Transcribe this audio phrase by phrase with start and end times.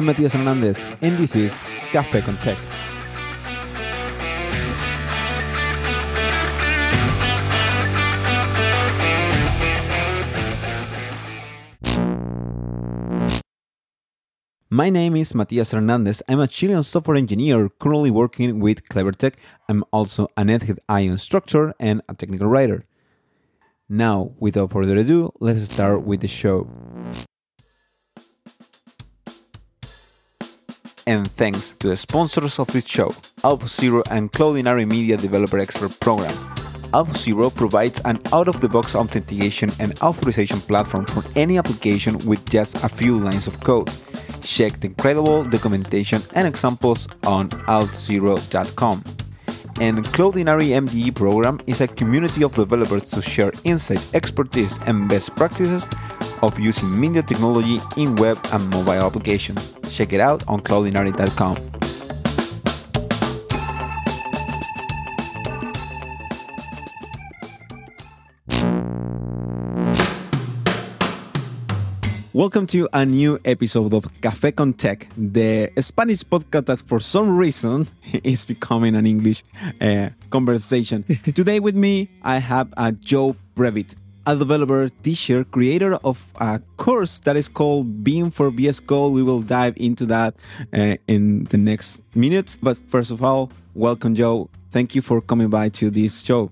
[0.00, 1.52] I'm Matias Hernandez, and this is
[1.92, 2.56] Café con Tech.
[14.70, 16.22] My name is Matias Hernandez.
[16.26, 19.34] I'm a Chilean software engineer currently working with CleverTech.
[19.68, 22.84] I'm also an Egghead instructor and a technical writer.
[23.86, 26.70] Now, without further ado, let's start with the show.
[31.10, 33.08] And thanks to the sponsors of this show,
[33.42, 36.32] Auth0 and Cloudinary Media Developer Expert Program.
[36.92, 43.18] Auth0 provides an out-of-the-box authentication and authorization platform for any application with just a few
[43.18, 43.90] lines of code.
[44.40, 49.02] Check the incredible documentation and examples on auth0.com
[49.80, 55.34] and Cloudinary MDE program is a community of developers to share insight, expertise, and best
[55.34, 55.88] practices
[56.42, 59.74] of using media technology in web and mobile applications.
[59.90, 61.70] Check it out on cloudinary.com.
[72.32, 77.36] Welcome to a new episode of Café con Tech, the Spanish podcast that for some
[77.36, 77.88] reason
[78.24, 79.42] is becoming an English
[79.80, 81.02] uh, conversation.
[81.34, 83.94] Today with me, I have uh, Joe Previtt,
[84.26, 89.12] a developer, teacher, creator of a course that is called Vim for VS Code.
[89.12, 90.36] We will dive into that
[90.72, 92.58] uh, in the next minutes.
[92.62, 94.50] But first of all, welcome, Joe.
[94.70, 96.50] Thank you for coming by to this show.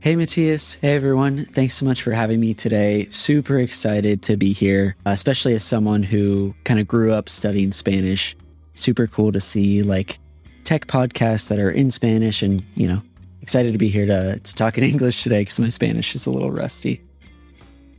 [0.00, 0.74] Hey, Matias.
[0.74, 1.46] Hey, everyone.
[1.52, 3.06] Thanks so much for having me today.
[3.10, 8.34] Super excited to be here, especially as someone who kind of grew up studying Spanish.
[8.72, 10.18] Super cool to see like
[10.64, 13.02] tech podcasts that are in Spanish and, you know,
[13.50, 16.30] excited to be here to, to talk in English today because my Spanish is a
[16.30, 17.02] little rusty.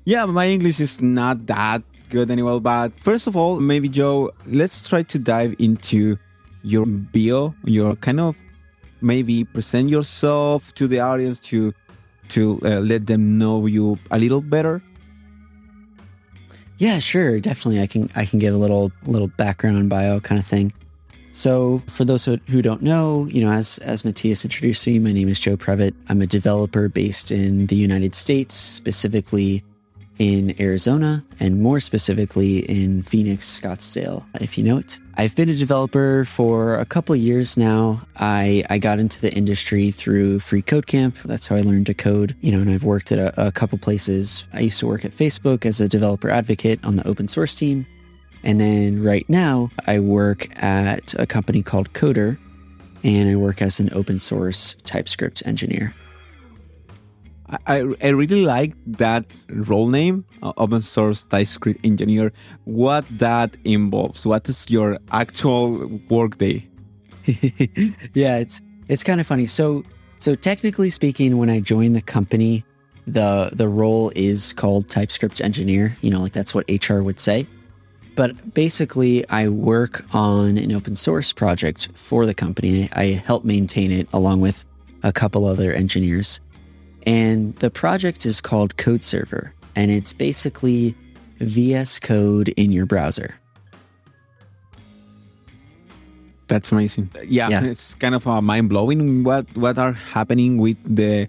[0.05, 2.57] Yeah, my English is not that good anyway.
[2.59, 6.15] But first of all, maybe, Joe, let's try to dive into
[6.63, 8.37] your bio, your kind of
[9.01, 11.73] maybe present yourself to the audience to
[12.29, 14.81] to uh, let them know you a little better?
[16.77, 17.81] Yeah, sure, definitely.
[17.81, 20.71] I can I can give a little little background bio kind of thing.
[21.33, 25.29] So, for those who don't know, you know, as as Matias introduced me, my name
[25.29, 25.93] is Joe Previtt.
[26.09, 29.63] I'm a developer based in the United States, specifically
[30.21, 34.99] in Arizona, and more specifically in Phoenix, Scottsdale, if you know it.
[35.15, 38.01] I've been a developer for a couple years now.
[38.17, 41.17] I, I got into the industry through Free Code Camp.
[41.25, 43.79] That's how I learned to code, you know, and I've worked at a, a couple
[43.79, 44.45] places.
[44.53, 47.87] I used to work at Facebook as a developer advocate on the open source team.
[48.43, 52.37] And then right now, I work at a company called Coder,
[53.03, 55.93] and I work as an open source TypeScript engineer.
[57.67, 62.31] I, I really like that role name, uh, open source TypeScript engineer.
[62.63, 64.25] What that involves?
[64.25, 66.67] What is your actual workday?
[68.13, 69.45] yeah, it's it's kind of funny.
[69.45, 69.83] So
[70.17, 72.63] so technically speaking, when I joined the company,
[73.05, 75.97] the the role is called TypeScript engineer.
[76.01, 77.47] You know, like that's what HR would say.
[78.21, 82.87] But basically, I work on an open source project for the company.
[82.93, 84.63] I help maintain it along with
[85.01, 86.39] a couple other engineers.
[87.07, 90.93] And the project is called Code Server, and it's basically
[91.39, 93.33] VS Code in your browser.
[96.45, 97.09] That's amazing.
[97.25, 97.63] Yeah, yeah.
[97.63, 101.27] it's kind of uh, mind blowing what what are happening with the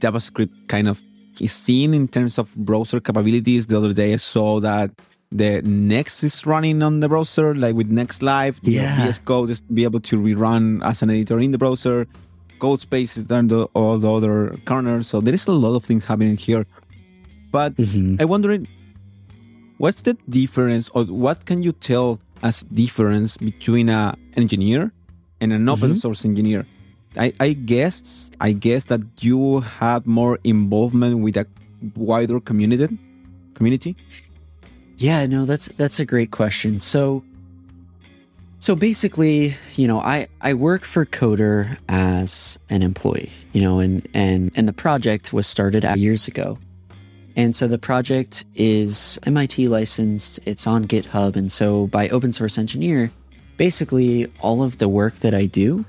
[0.00, 1.00] JavaScript kind of
[1.46, 3.68] scene in terms of browser capabilities.
[3.68, 4.90] The other day I saw that
[5.30, 8.60] the Next is running on the browser, like with Next Live.
[8.62, 9.04] Yeah.
[9.04, 12.06] VS Code just be able to rerun as an editor in the browser
[12.58, 15.08] code spaces and the, all the other corners.
[15.08, 16.66] So there is a lot of things happening here.
[17.50, 18.16] But mm-hmm.
[18.20, 18.68] I wondering,
[19.78, 24.92] what's the difference, or what can you tell as difference between a engineer
[25.40, 25.98] and an open mm-hmm.
[25.98, 26.66] source engineer?
[27.16, 31.46] I, I guess I guess that you have more involvement with a
[31.96, 32.98] wider community.
[33.54, 33.96] Community.
[34.98, 36.78] Yeah, no, that's that's a great question.
[36.78, 37.24] So
[38.60, 44.06] so basically, you know, I, I work for Coder as an employee, you know, and,
[44.12, 46.58] and, and the project was started years ago.
[47.36, 51.36] And so the project is MIT licensed, it's on GitHub.
[51.36, 53.12] And so by open source engineer,
[53.58, 55.84] basically all of the work that I do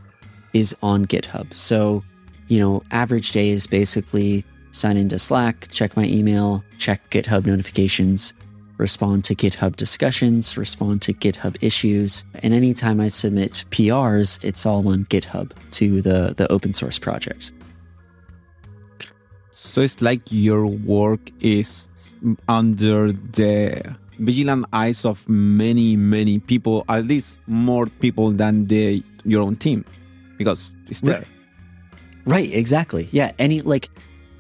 [0.53, 1.56] is on GitHub.
[1.56, 2.03] So,
[2.50, 8.31] you know, average day is basically sign into Slack, check my email, check GitHub notifications,
[8.80, 12.26] respond to GitHub discussions, respond to GitHub issues.
[12.42, 17.52] And anytime I submit PRs, it's all on GitHub to the, the open source project.
[19.52, 21.90] So it's like your work is
[22.48, 29.44] under the vigilant eyes of many, many people, at least more people than the your
[29.44, 29.84] own team,
[30.38, 31.20] because it's there.
[31.20, 31.28] Right.
[32.26, 33.10] right, exactly.
[33.12, 33.34] Yeah.
[33.38, 33.90] Any like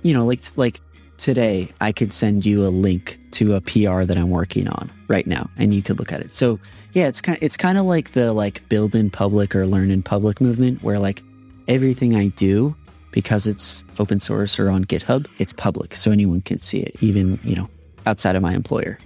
[0.03, 0.79] you know, like like
[1.19, 5.27] today I could send you a link to a PR that I'm working on right
[5.27, 6.33] now and you could look at it.
[6.33, 6.59] So,
[6.93, 9.91] yeah, it's kind of, it's kind of like the like build in public or learn
[9.91, 11.21] in public movement where like
[11.67, 12.75] everything I do
[13.11, 17.39] because it's open source or on GitHub, it's public so anyone can see it even,
[17.43, 17.69] you know,
[18.05, 18.97] outside of my employer.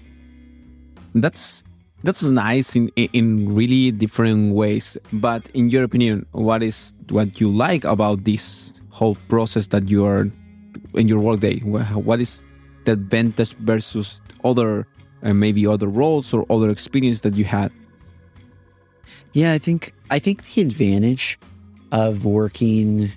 [1.15, 1.63] That's
[2.03, 7.49] that's nice in in really different ways, but in your opinion, what is what you
[7.49, 10.29] like about this whole process that you are
[10.93, 11.59] in your workday?
[11.59, 12.43] What is
[12.85, 14.87] the advantage versus other
[15.23, 17.71] uh, maybe other roles or other experience that you had?
[19.33, 21.39] Yeah, I think I think the advantage
[21.91, 23.11] of working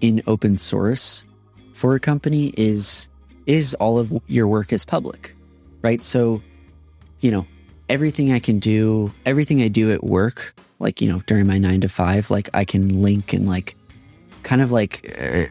[0.00, 1.24] in open source
[1.72, 3.08] for a company is
[3.46, 5.34] is all of your work is public,
[5.82, 6.02] right?
[6.02, 6.42] So,
[7.20, 7.46] you know,
[7.88, 11.80] everything I can do, everything I do at work, like you know during my nine
[11.80, 13.76] to five, like I can link and like
[14.42, 15.46] kind of like uh,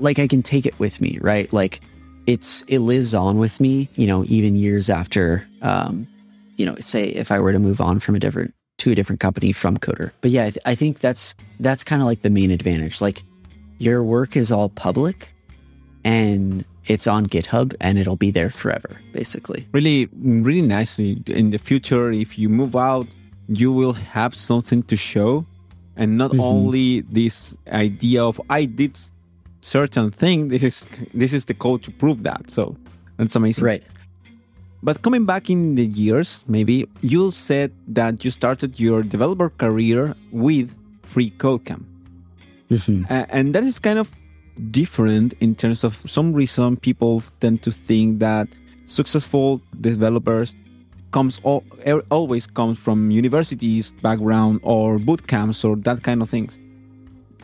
[0.00, 1.52] like I can take it with me, right?
[1.52, 1.80] Like
[2.26, 6.06] it's it lives on with me, you know, even years after um,
[6.56, 9.20] you know, say if I were to move on from a different to a different
[9.20, 10.12] company from Coder.
[10.20, 13.00] But yeah, I, th- I think that's that's kind of like the main advantage.
[13.00, 13.22] Like
[13.78, 15.34] your work is all public
[16.04, 19.66] and it's on GitHub and it'll be there forever, basically.
[19.72, 21.22] Really, really nicely.
[21.26, 23.06] In the future, if you move out,
[23.48, 25.46] you will have something to show
[25.96, 26.40] and not mm-hmm.
[26.40, 28.98] only this idea of I did
[29.64, 30.48] certain thing.
[30.48, 32.50] This is this is the code to prove that.
[32.50, 32.76] So
[33.16, 33.64] that's amazing.
[33.64, 33.82] Right.
[34.82, 40.14] But coming back in the years, maybe you said that you started your developer career
[40.30, 41.86] with Free Code Camp.
[42.70, 43.04] Mm-hmm.
[43.08, 44.10] Uh, and that is kind of
[44.70, 48.48] different in terms of some reason people tend to think that
[48.84, 50.54] successful developers
[51.12, 51.64] comes all,
[52.10, 56.58] always comes from universities background or boot camps or that kind of things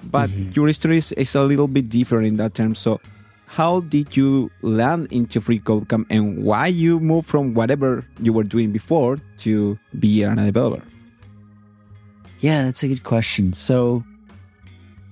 [0.05, 0.53] but mm-hmm.
[0.53, 2.75] your history is, is, a little bit different in that term.
[2.75, 3.01] So,
[3.47, 8.33] how did you land into Free Code Camp and why you moved from whatever you
[8.33, 10.85] were doing before to be a developer?
[12.39, 13.53] Yeah, that's a good question.
[13.53, 14.05] So,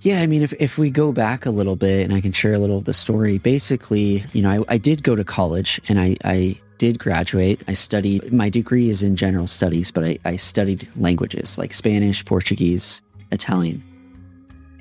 [0.02, 2.55] yeah, I mean, if, if we go back a little bit and I can share
[2.55, 5.99] a little of the story, basically, you know, I, I did go to college and
[5.99, 7.61] I, I did graduate.
[7.67, 12.25] I studied, my degree is in general studies, but I, I studied languages like Spanish,
[12.25, 13.02] Portuguese,
[13.32, 13.82] Italian.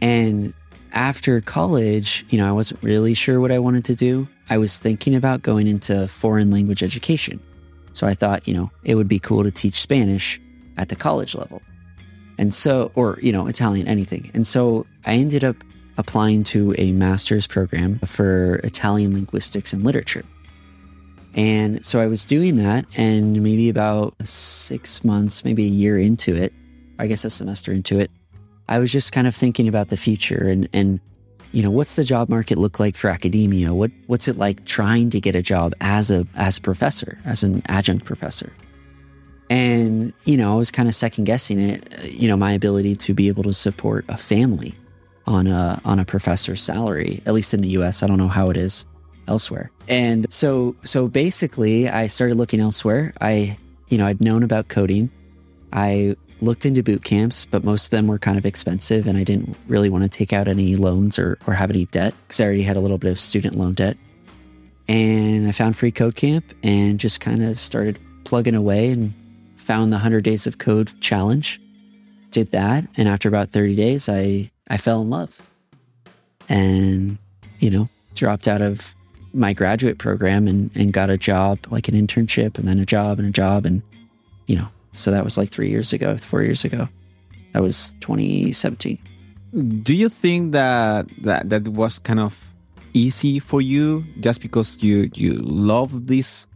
[0.01, 0.53] And
[0.93, 4.27] after college, you know, I wasn't really sure what I wanted to do.
[4.49, 7.41] I was thinking about going into foreign language education.
[7.93, 10.39] So I thought, you know, it would be cool to teach Spanish
[10.77, 11.61] at the college level.
[12.37, 14.31] And so, or, you know, Italian, anything.
[14.33, 15.55] And so I ended up
[15.97, 20.23] applying to a master's program for Italian linguistics and literature.
[21.33, 26.35] And so I was doing that, and maybe about six months, maybe a year into
[26.35, 26.53] it,
[26.97, 28.09] I guess a semester into it,
[28.69, 30.99] I was just kind of thinking about the future and and
[31.51, 33.73] you know what's the job market look like for academia?
[33.73, 37.43] What what's it like trying to get a job as a as a professor, as
[37.43, 38.51] an adjunct professor?
[39.49, 41.93] And you know, I was kind of second guessing it.
[41.97, 44.75] Uh, you know, my ability to be able to support a family
[45.25, 48.03] on a on a professor's salary, at least in the U.S.
[48.03, 48.85] I don't know how it is
[49.27, 49.71] elsewhere.
[49.87, 53.13] And so so basically, I started looking elsewhere.
[53.21, 53.57] I
[53.87, 55.09] you know I'd known about coding.
[55.71, 59.23] I looked into boot camps, but most of them were kind of expensive, and I
[59.23, 62.45] didn't really want to take out any loans or, or have any debt because I
[62.45, 63.97] already had a little bit of student loan debt.
[64.87, 69.13] And I found Free Code Camp and just kind of started plugging away and
[69.55, 71.59] found the 100 Days of Code challenge.
[72.31, 72.85] Did that.
[72.95, 75.41] And after about 30 days, I, I fell in love
[76.47, 77.17] and,
[77.59, 78.95] you know, dropped out of
[79.33, 83.19] my graduate program and, and got a job, like an internship, and then a job
[83.19, 83.65] and a job.
[83.65, 83.81] And,
[84.45, 86.89] you know, so that was like three years ago, four years ago.
[87.53, 88.97] That was 2017.
[89.83, 92.49] Do you think that that, that was kind of
[92.93, 96.47] easy for you just because you you love this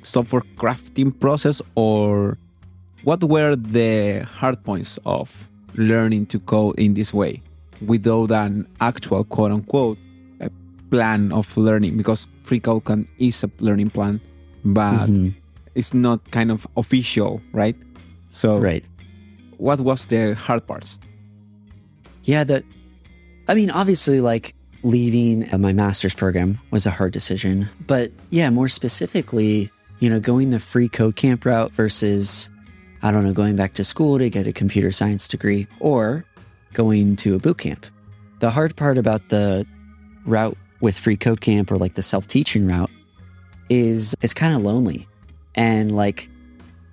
[0.00, 2.38] software crafting process or
[3.02, 7.42] what were the hard points of learning to code in this way
[7.84, 9.98] without an actual quote unquote
[10.90, 14.20] plan of learning because free code camp is a learning plan
[14.64, 15.45] but mm -hmm
[15.76, 17.76] it's not kind of official, right?
[18.30, 18.84] So, right.
[19.58, 20.98] What was the hard parts?
[22.24, 22.64] Yeah, that.
[23.48, 28.50] I mean, obviously, like leaving uh, my master's program was a hard decision, but yeah,
[28.50, 32.50] more specifically, you know, going the free code camp route versus,
[33.02, 36.24] I don't know, going back to school to get a computer science degree or
[36.72, 37.86] going to a boot camp.
[38.40, 39.66] The hard part about the
[40.24, 42.90] route with free code camp or like the self teaching route
[43.68, 45.06] is it's kind of lonely
[45.56, 46.28] And like,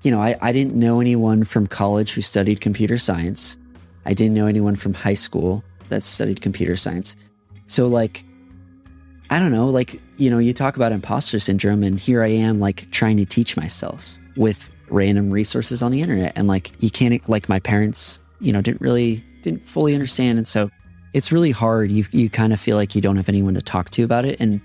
[0.02, 3.58] you know, I, I didn't know anyone from college who studied computer science.
[4.06, 7.16] I didn't know anyone from high school that studied computer science.
[7.68, 8.26] So, like,
[9.30, 12.60] I don't know, like, you know, you talk about imposter syndrome, and here I am,
[12.60, 16.34] like, trying to teach myself with random resources on the internet.
[16.36, 20.38] And, like, you can't, like, my parents, you know, didn't really, didn't fully understand.
[20.38, 20.70] And so
[21.14, 21.92] it's really hard.
[21.92, 24.40] You, you kind of feel like you don't have anyone to talk to about it.
[24.40, 24.62] And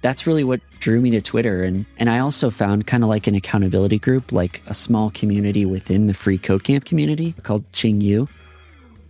[0.00, 1.62] that's really what drew me to Twitter.
[1.62, 5.64] And, and I also found kind of like an accountability group, like a small community
[5.64, 8.28] within the free code camp community called Chingu.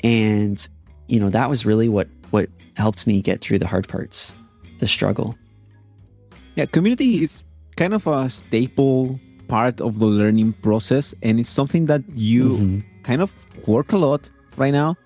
[0.02, 0.66] And,
[1.08, 4.34] you know, that was really what, what helped me get through the hard parts,
[4.78, 5.36] the struggle.
[6.54, 7.42] Yeah, community is
[7.76, 11.14] kind of a staple part of the learning process.
[11.22, 13.02] And it's something that you mm-hmm.
[13.02, 13.32] kind of
[13.66, 14.96] work a lot right now.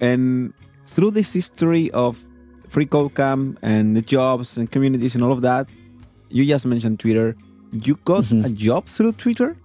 [0.00, 0.52] And
[0.84, 2.24] through this history of
[2.74, 5.68] free code camp and the jobs and communities and all of that,
[6.28, 7.36] you just mentioned Twitter.
[7.70, 8.44] You got mm-hmm.
[8.44, 9.56] a job through Twitter?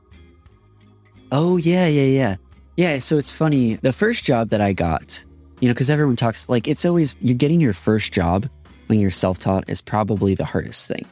[1.32, 2.36] Oh, yeah, yeah, yeah.
[2.78, 3.76] Yeah, so it's funny.
[3.76, 5.26] The first job that I got,
[5.60, 8.48] you know, because everyone talks like it's always you're getting your first job
[8.88, 11.06] when you're self taught is probably the hardest thing.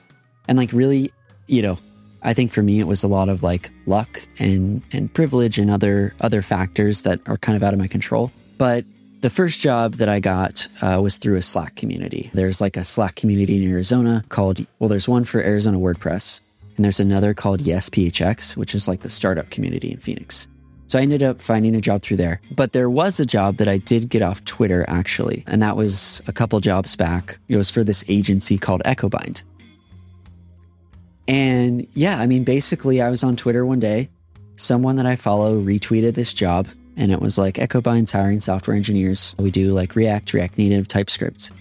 [0.47, 1.11] And like, really,
[1.47, 1.77] you know,
[2.21, 5.69] I think for me it was a lot of like luck and and privilege and
[5.69, 8.31] other other factors that are kind of out of my control.
[8.57, 8.85] But
[9.21, 12.29] the first job that I got uh, was through a Slack community.
[12.33, 16.41] There's like a Slack community in Arizona called, well, there's one for Arizona WordPress,
[16.75, 20.47] and there's another called YesPHX, which is like the startup community in Phoenix.
[20.85, 22.39] So I ended up finding a job through there.
[22.51, 26.21] But there was a job that I did get off Twitter actually, and that was
[26.27, 27.39] a couple jobs back.
[27.49, 29.43] It was for this agency called Echobind.
[31.27, 34.09] And yeah, I mean, basically, I was on Twitter one day.
[34.55, 36.67] Someone that I follow retweeted this job
[36.97, 39.35] and it was like Echobind's hiring software engineers.
[39.37, 41.51] We do like React, React Native, TypeScript.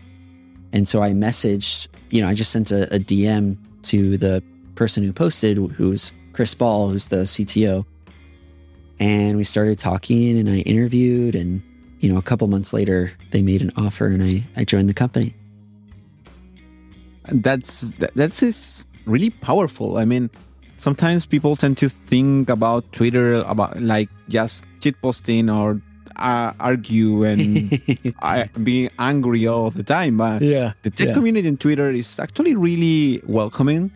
[0.73, 4.43] And so I messaged, you know, I just sent a, a DM to the
[4.75, 7.85] person who posted, who's Chris Ball, who's the CTO.
[8.99, 11.35] And we started talking and I interviewed.
[11.35, 11.63] And,
[12.01, 14.95] you know, a couple months later, they made an offer and I, I joined the
[14.95, 15.35] company.
[17.27, 19.99] And that's, that's really powerful.
[19.99, 20.31] I mean,
[20.77, 25.81] sometimes people tend to think about Twitter about like just shit posting or
[26.17, 30.17] uh, argue and I, being angry all the time.
[30.19, 31.15] But yeah, the tech yeah.
[31.15, 33.91] community in Twitter is actually really welcoming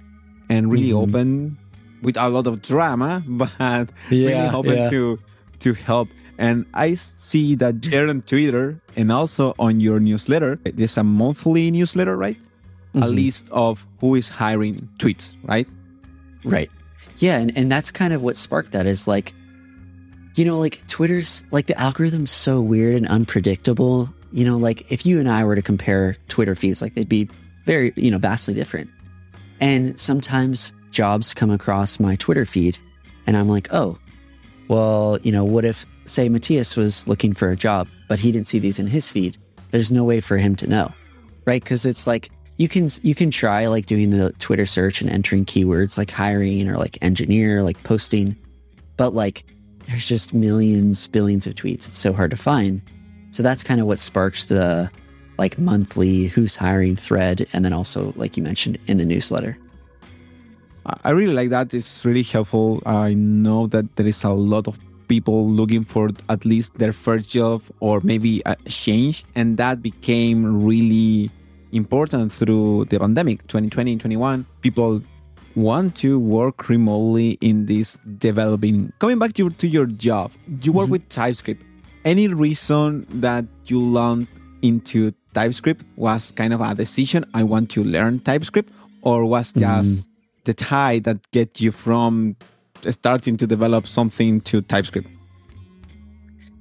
[0.49, 1.17] and really mm-hmm.
[1.17, 1.59] open
[2.03, 4.91] with a lot of drama, but yeah, really open yeah.
[4.91, 5.19] to
[5.61, 6.09] to help.
[6.39, 11.71] And I see that there on Twitter and also on your newsletter, there's a monthly
[11.71, 12.39] newsletter, right?
[12.95, 13.03] Mm-hmm.
[13.03, 15.69] A list of who is hiring tweets, right?
[16.45, 16.71] Right.
[17.17, 17.39] Yeah.
[17.39, 19.33] And, and that's kind of what sparked that is like,
[20.37, 24.13] you know, like Twitter's like the algorithm's so weird and unpredictable.
[24.33, 27.29] You know, like if you and I were to compare Twitter feeds, like they'd be
[27.65, 28.91] very, you know, vastly different.
[29.61, 32.79] And sometimes jobs come across my Twitter feed
[33.27, 33.99] and I'm like, oh,
[34.69, 38.47] well, you know, what if, say, Matias was looking for a job, but he didn't
[38.47, 39.37] see these in his feed?
[39.71, 40.93] There's no way for him to know,
[41.45, 41.63] right?
[41.63, 45.47] Because it's like you can you can try like doing the Twitter search and entering
[45.47, 48.37] keywords like hiring or like engineer, like posting,
[48.99, 49.45] but like
[49.88, 51.88] there's just millions, billions of tweets.
[51.88, 52.83] It's so hard to find.
[53.31, 54.90] So that's kind of what sparks the
[55.38, 59.57] like monthly who's hiring thread, and then also like you mentioned in the newsletter.
[60.85, 61.73] I really like that.
[61.73, 62.83] It's really helpful.
[62.85, 67.31] I know that there is a lot of people looking for at least their first
[67.31, 71.31] job or maybe a change, and that became really
[71.73, 75.03] important through the pandemic 2020 and 21 people
[75.55, 80.31] want to work remotely in this developing coming back to, to your job
[80.62, 80.93] you work mm-hmm.
[80.93, 81.62] with typescript
[82.05, 84.27] any reason that you learned
[84.62, 88.73] into typescript was kind of a decision i want to learn typescript
[89.03, 89.61] or was mm-hmm.
[89.61, 90.12] just mm.
[90.45, 92.37] the tie that get you from
[92.89, 95.09] starting to develop something to typescript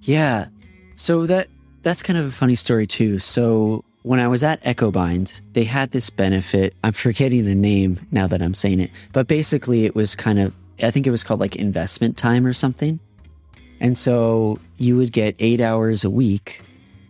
[0.01, 0.47] yeah
[0.95, 1.47] so that
[1.81, 5.91] that's kind of a funny story too so when I was at Echobind, they had
[5.91, 6.73] this benefit.
[6.83, 10.53] I'm forgetting the name now that I'm saying it, but basically it was kind of,
[10.81, 12.99] I think it was called like investment time or something.
[13.81, 16.61] And so you would get eight hours a week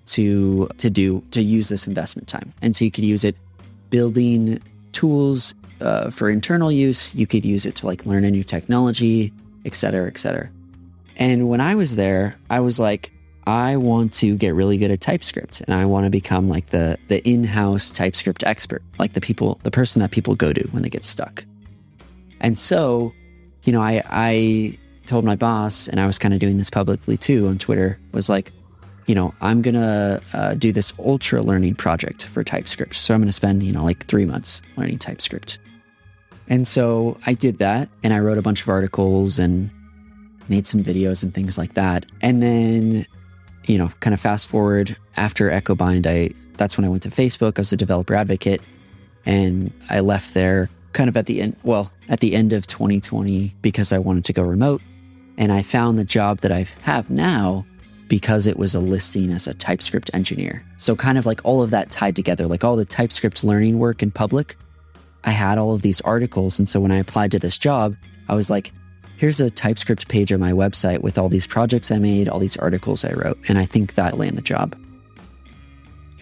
[0.05, 3.35] to to do to use this investment time, and so you could use it
[3.91, 4.59] building
[4.91, 7.13] tools uh, for internal use.
[7.13, 9.31] You could use it to like learn a new technology,
[9.65, 10.49] et cetera, et cetera.
[11.15, 13.11] And when I was there, I was like,
[13.49, 16.99] I want to get really good at TypeScript and I want to become like the
[17.07, 20.89] the in-house TypeScript expert, like the people, the person that people go to when they
[20.89, 21.45] get stuck.
[22.39, 23.11] And so,
[23.63, 24.77] you know, I I
[25.07, 28.29] told my boss, and I was kind of doing this publicly too on Twitter, was
[28.29, 28.51] like,
[29.07, 32.93] you know, I'm gonna uh, do this ultra learning project for TypeScript.
[32.93, 35.57] So I'm gonna spend, you know, like three months learning TypeScript.
[36.47, 39.71] And so I did that and I wrote a bunch of articles and
[40.47, 42.05] made some videos and things like that.
[42.21, 43.07] And then,
[43.65, 47.57] you know, kind of fast forward after EchoBind, I that's when I went to Facebook.
[47.57, 48.61] I was a developer advocate
[49.25, 53.55] and I left there kind of at the end, well, at the end of 2020
[53.61, 54.81] because I wanted to go remote.
[55.37, 57.65] And I found the job that I have now
[58.09, 60.65] because it was a listing as a TypeScript engineer.
[60.77, 64.03] So, kind of like all of that tied together, like all the TypeScript learning work
[64.03, 64.57] in public,
[65.23, 66.59] I had all of these articles.
[66.59, 67.95] And so, when I applied to this job,
[68.27, 68.73] I was like,
[69.19, 72.55] here's a TypeScript page on my website with all these projects I made, all these
[72.55, 73.37] articles I wrote.
[73.49, 74.77] And I think that landed the job.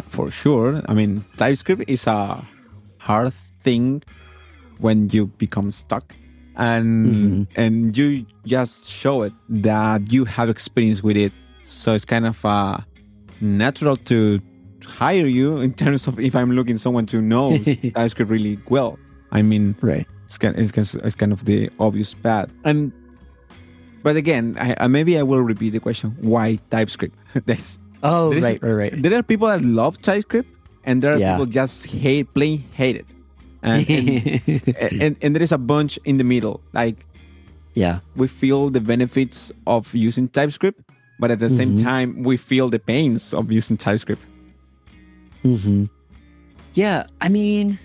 [0.08, 0.82] For sure.
[0.89, 2.44] I mean, TypeScript is a
[2.98, 4.01] hard thing
[4.80, 6.16] when you become stuck
[6.56, 7.62] and mm-hmm.
[7.62, 11.32] and you just show it that you have experience with it
[11.63, 12.80] so it's kind of uh,
[13.42, 14.42] natural to
[14.84, 17.58] hire you in terms of if I'm looking someone to know
[17.94, 18.98] TypeScript really well.
[19.32, 20.08] I mean, right?
[20.27, 22.51] It's kind, it's, it's kind of the obvious path.
[22.65, 22.91] And
[24.03, 27.15] but again, I, maybe I will repeat the question: Why TypeScript?
[27.46, 28.93] That's oh right, right, right.
[28.93, 30.50] There are people that love TypeScript,
[30.84, 31.36] and there are yeah.
[31.36, 33.05] people just hate, plain hate it.
[33.63, 36.60] And and, and and there is a bunch in the middle.
[36.74, 37.07] Like,
[37.74, 40.84] yeah, we feel the benefits of using TypeScript,
[41.19, 41.55] but at the mm-hmm.
[41.55, 44.22] same time we feel the pains of using TypeScript.
[45.41, 45.86] Hmm.
[46.75, 47.79] Yeah, I mean,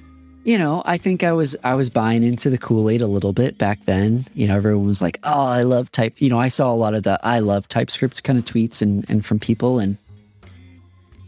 [0.45, 3.33] you know, I think I was I was buying into the Kool Aid a little
[3.33, 4.27] bit back then.
[4.35, 6.95] You know, everyone was like, "Oh, I love type." You know, I saw a lot
[6.95, 9.99] of the "I love TypeScript" kind of tweets and and from people, and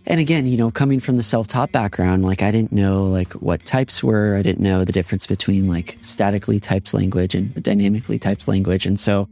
[0.06, 3.64] and again, you know, coming from the self-taught background, like I didn't know like what
[3.64, 4.36] types were.
[4.36, 8.98] I didn't know the difference between like statically typed language and dynamically typed language, and
[8.98, 9.28] so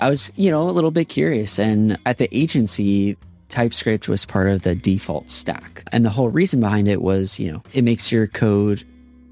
[0.00, 1.58] I was, you know, a little bit curious.
[1.58, 3.16] And at the agency,
[3.48, 5.84] TypeScript was part of the default stack.
[5.92, 8.84] And the whole reason behind it was, you know, it makes your code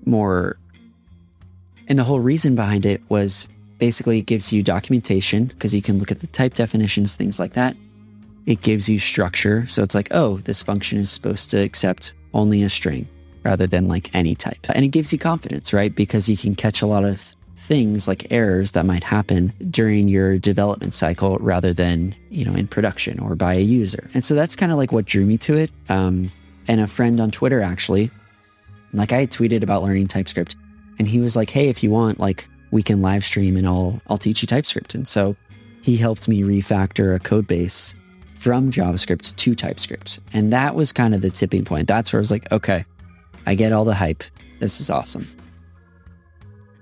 [0.07, 0.57] more.
[1.89, 3.49] And the whole reason behind it was
[3.79, 7.55] basically it gives you documentation because you can look at the type definitions, things like
[7.55, 7.77] that.
[8.47, 9.67] It gives you structure.
[9.67, 13.09] So it's like, oh, this function is supposed to accept only a string
[13.45, 14.67] rather than like any type.
[14.69, 15.95] And it gives you confidence, right?
[15.95, 20.39] Because you can catch a lot of things like errors that might happen during your
[20.39, 24.09] development cycle rather than, you know, in production or by a user.
[24.15, 25.71] And so that's kind of like what drew me to it.
[25.89, 26.31] Um,
[26.69, 28.11] and a friend on Twitter actually,
[28.93, 30.57] like I had tweeted about learning TypeScript
[30.99, 34.01] and he was like, Hey, if you want, like we can live stream and I'll,
[34.09, 34.95] I'll teach you TypeScript.
[34.95, 35.37] And so
[35.83, 37.95] he helped me refactor a code base
[38.35, 40.21] from JavaScript to TypeScript.
[40.33, 41.87] And that was kind of the tipping point.
[41.87, 42.85] That's where I was like, okay,
[43.47, 44.25] I get all the hype.
[44.59, 45.25] This is awesome.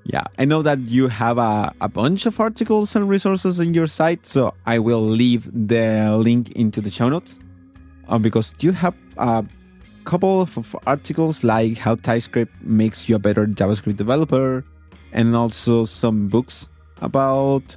[0.04, 3.86] Yeah, I know that you have a, a bunch of articles and resources in your
[3.86, 7.38] site, so I will leave the link into the show notes
[8.08, 8.94] um, because you have
[10.10, 14.64] couple of articles like how TypeScript makes you a better JavaScript developer,
[15.12, 16.68] and also some books
[17.00, 17.76] about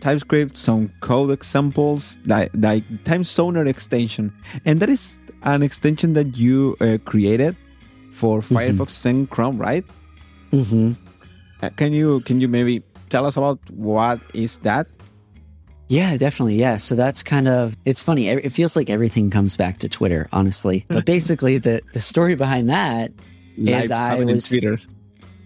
[0.00, 4.32] TypeScript, some code examples, like, like Zoner extension,
[4.64, 7.54] and that is an extension that you uh, created
[8.10, 8.56] for mm-hmm.
[8.56, 9.84] Firefox and Chrome, right?
[10.52, 10.92] Mm-hmm.
[11.62, 14.86] Uh, can you can you maybe tell us about what is that?
[15.88, 16.56] Yeah, definitely.
[16.56, 16.78] Yeah.
[16.78, 18.28] So that's kind of it's funny.
[18.28, 20.84] It feels like everything comes back to Twitter, honestly.
[20.96, 23.12] But basically the the story behind that
[23.56, 24.78] is I was Twitter.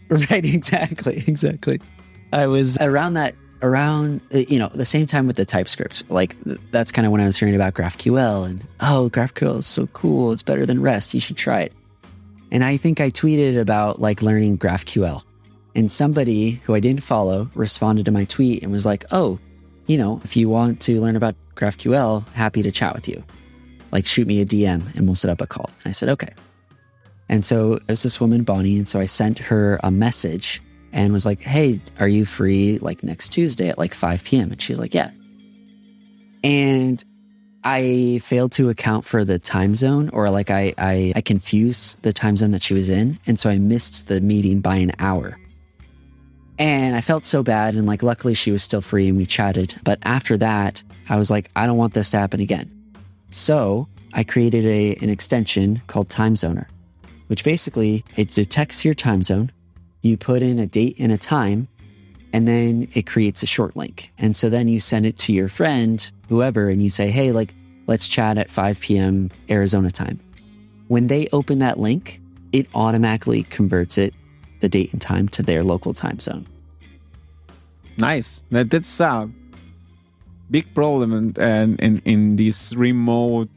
[0.09, 1.22] Right, exactly.
[1.29, 1.81] Exactly.
[2.33, 6.11] I was around that around uh, you know the same time with the TypeScript.
[6.11, 6.35] Like
[6.70, 10.33] that's kind of when I was hearing about GraphQL and oh, GraphQL is so cool.
[10.33, 11.14] It's better than REST.
[11.14, 11.72] You should try it.
[12.50, 15.24] And I think I tweeted about like learning GraphQL
[15.74, 19.38] and somebody who I didn't follow responded to my tweet and was like, oh,
[19.90, 23.24] you know, if you want to learn about GraphQL, happy to chat with you.
[23.90, 25.68] Like, shoot me a DM and we'll set up a call.
[25.83, 26.33] And I said, okay.
[27.29, 28.76] And so it was this woman, Bonnie.
[28.76, 33.03] And so I sent her a message and was like, hey, are you free like
[33.03, 34.53] next Tuesday at like 5 p.m.?
[34.53, 35.11] And she's like, yeah.
[36.44, 37.03] And
[37.64, 42.12] I failed to account for the time zone or like I, I, I confused the
[42.12, 43.18] time zone that she was in.
[43.26, 45.37] And so I missed the meeting by an hour.
[46.61, 47.75] And I felt so bad.
[47.75, 49.75] And like, luckily, she was still free and we chatted.
[49.83, 52.70] But after that, I was like, I don't want this to happen again.
[53.31, 56.66] So I created a, an extension called Time Zoner,
[57.29, 59.51] which basically it detects your time zone.
[60.03, 61.68] You put in a date and a time,
[62.35, 64.11] and then it creates a short link.
[64.18, 67.55] And so then you send it to your friend, whoever, and you say, hey, like,
[67.87, 69.31] let's chat at 5 p.m.
[69.49, 70.20] Arizona time.
[70.88, 72.20] When they open that link,
[72.53, 74.12] it automatically converts it
[74.61, 76.46] the date and time to their local time zone.
[77.96, 78.44] Nice.
[78.51, 79.29] That, That's a
[80.51, 83.49] big problem and in, in, in this remote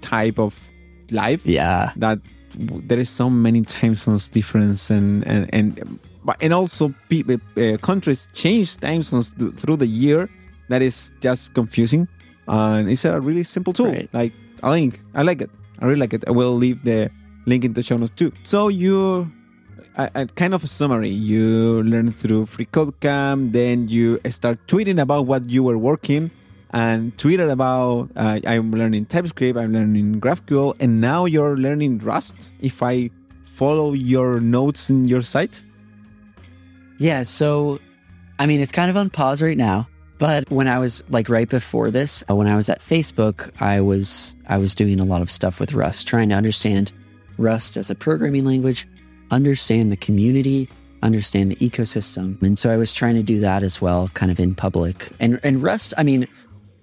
[0.00, 0.68] type of
[1.10, 1.46] life.
[1.46, 1.92] Yeah.
[1.96, 2.18] That
[2.56, 7.76] there is so many time zones difference and, and, and but and also people, uh,
[7.78, 10.30] countries change time zones th- through the year.
[10.70, 12.08] That is just confusing,
[12.48, 13.88] and it's a really simple tool.
[13.92, 14.08] Right.
[14.14, 15.50] Like I think I like it.
[15.80, 16.24] I really like it.
[16.26, 17.10] I will leave the
[17.44, 18.32] link in the show notes too.
[18.42, 19.30] So you,
[19.96, 21.08] a, a kind of a summary.
[21.08, 26.30] You learn through Free Code Camp, then you start tweeting about what you were working
[26.70, 32.52] and tweeted about uh, I'm learning TypeScript, I'm learning GraphQL, and now you're learning Rust.
[32.60, 33.10] If I
[33.44, 35.64] follow your notes in your site?
[36.98, 37.78] Yeah, so
[38.38, 39.88] I mean, it's kind of on pause right now.
[40.18, 43.80] But when I was like right before this, uh, when I was at Facebook, I
[43.80, 46.92] was I was doing a lot of stuff with Rust, trying to understand
[47.36, 48.86] Rust as a programming language,
[49.30, 50.68] understand the community,
[51.02, 52.40] understand the ecosystem.
[52.42, 55.10] And so I was trying to do that as well, kind of in public.
[55.20, 56.26] And and Rust, I mean,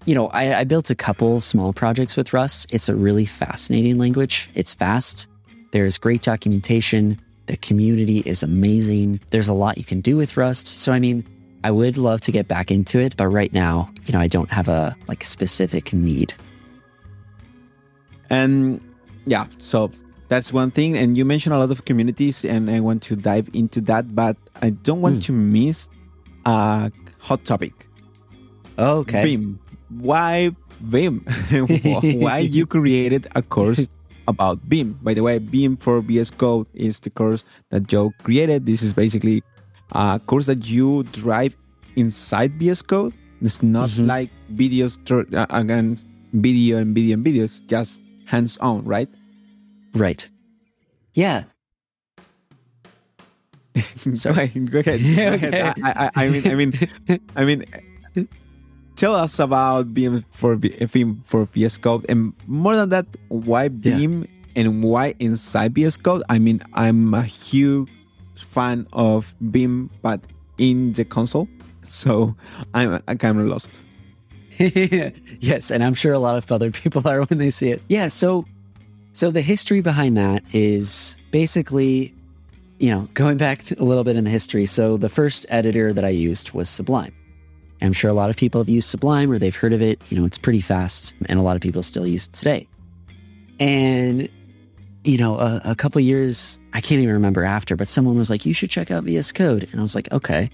[0.06, 2.74] you know, I, I built a couple small projects with Rust.
[2.74, 4.50] It's a really fascinating language.
[4.56, 5.28] It's fast.
[5.72, 7.20] There's great documentation.
[7.46, 9.20] The community is amazing.
[9.30, 10.68] There's a lot you can do with Rust.
[10.68, 11.26] So, I mean,
[11.64, 14.52] I would love to get back into it, but right now, you know, I don't
[14.52, 16.34] have a like specific need.
[18.30, 18.82] And
[19.26, 19.92] yeah, so
[20.32, 20.96] that's one thing.
[20.96, 24.38] And you mentioned a lot of communities, and I want to dive into that, but
[24.62, 25.26] I don't want mm.
[25.26, 25.90] to miss
[26.46, 26.90] a
[27.20, 27.90] hot topic.
[28.80, 29.24] Okay.
[29.24, 29.60] Vim.
[29.90, 31.20] Why Vim?
[32.24, 33.90] Why you created a course
[34.26, 34.98] about Vim.
[35.04, 38.66] By the way, Vim for VS Code is the course that Joe created.
[38.66, 39.44] This is basically
[39.92, 41.58] a course that you drive
[41.98, 43.14] inside VS Code.
[43.42, 44.08] It's not mm-hmm.
[44.08, 45.98] like videos uh, again,
[46.32, 47.44] video and video and video.
[47.44, 49.10] It's just hands on, right?
[49.94, 50.30] Right.
[51.14, 51.44] Yeah.
[54.16, 54.72] so go ahead.
[54.72, 55.76] Go ahead.
[55.84, 56.74] I, I, I mean, I mean,
[57.36, 57.66] I mean
[58.96, 64.22] tell us about Vim for Vim for VS Code, and more than that, why Vim
[64.22, 64.28] yeah.
[64.62, 66.24] and why inside VS Code.
[66.30, 67.90] I mean, I'm a huge
[68.36, 70.22] fan of Vim, but
[70.58, 71.48] in the console,
[71.82, 72.36] so
[72.74, 73.82] I'm, I'm kind of lost.
[74.60, 77.82] yes, and I'm sure a lot of other people are when they see it.
[77.90, 78.46] Yeah, so
[79.14, 82.16] so the history behind that is basically,
[82.80, 84.66] you know, going back a little bit in the history.
[84.66, 87.14] So the first editor that I used was Sublime.
[87.84, 90.00] I'm sure a lot of people have used Sublime or they've heard of it.
[90.12, 92.68] You know, it's pretty fast, and a lot of people still use it today.
[93.60, 94.30] And
[95.04, 98.46] you know, a, a couple years, I can't even remember after, but someone was like,
[98.46, 100.52] "You should check out VS Code," and I was like, "Okay."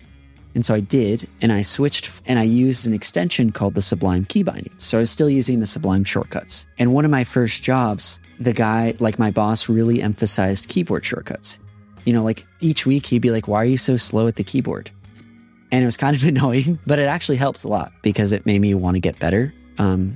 [0.56, 4.26] And so I did, and I switched and I used an extension called the Sublime
[4.26, 4.74] Key Binding.
[4.78, 6.65] So I was still using the Sublime shortcuts.
[6.80, 11.60] And one of my first jobs, the guy, like my boss, really emphasized keyboard shortcuts.
[12.06, 14.43] You know, like each week he'd be like, Why are you so slow at the
[14.43, 14.91] keyboard?
[15.71, 18.60] and it was kind of annoying, but it actually helped a lot because it made
[18.60, 19.54] me want to get better.
[19.78, 20.15] Um,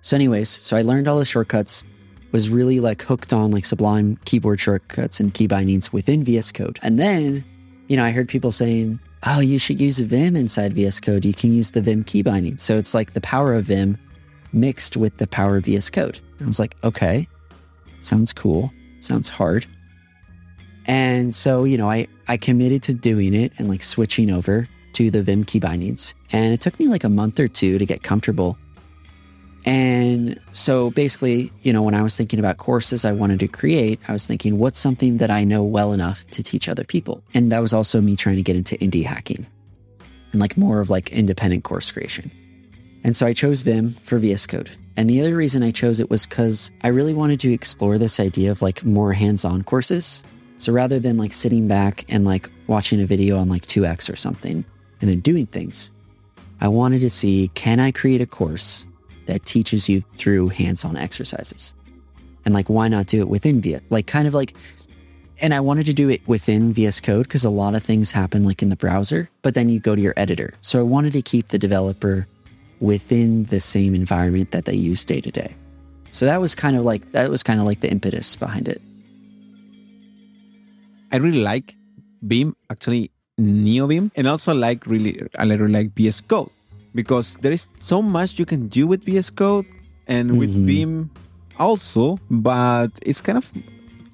[0.00, 1.84] so, anyways, so I learned all the shortcuts,
[2.32, 6.78] was really like hooked on like Sublime keyboard shortcuts and key bindings within VS Code.
[6.82, 7.44] And then,
[7.88, 11.26] you know, I heard people saying, oh, you should use Vim inside VS Code.
[11.26, 12.56] You can use the Vim key binding.
[12.56, 13.98] So it's like the power of Vim
[14.50, 16.20] mixed with the power of VS Code.
[16.42, 17.28] I was like, okay,
[18.00, 18.72] sounds cool.
[19.00, 19.66] Sounds hard.
[20.86, 25.10] And so, you know, I, I committed to doing it and like switching over to
[25.10, 26.14] the Vim key bindings.
[26.32, 28.58] And it took me like a month or two to get comfortable.
[29.64, 34.00] And so basically, you know, when I was thinking about courses I wanted to create,
[34.08, 37.22] I was thinking, what's something that I know well enough to teach other people?
[37.32, 39.46] And that was also me trying to get into indie hacking
[40.32, 42.30] and like more of like independent course creation.
[43.04, 44.70] And so I chose Vim for VS Code.
[44.96, 48.20] And the other reason I chose it was because I really wanted to explore this
[48.20, 50.22] idea of like more hands on courses
[50.62, 54.14] so rather than like sitting back and like watching a video on like 2x or
[54.14, 54.64] something
[55.00, 55.90] and then doing things,
[56.60, 58.86] I wanted to see can I create a course
[59.26, 61.74] that teaches you through hands on exercises?
[62.44, 63.80] And like, why not do it within VS?
[63.90, 64.54] Like, kind of like,
[65.40, 68.44] and I wanted to do it within VS Code because a lot of things happen
[68.44, 70.54] like in the browser, but then you go to your editor.
[70.60, 72.28] So I wanted to keep the developer
[72.82, 75.54] within the same environment that they use day to day.
[76.10, 78.82] So that was kind of like, that was kind of like the impetus behind it.
[81.12, 81.76] I really like
[82.22, 86.50] Vim, actually NeoVim, and also like really I really like VS Code
[86.94, 89.66] because there is so much you can do with VS Code
[90.06, 90.38] and mm-hmm.
[90.38, 91.10] with Vim
[91.58, 93.50] also, but it's kind of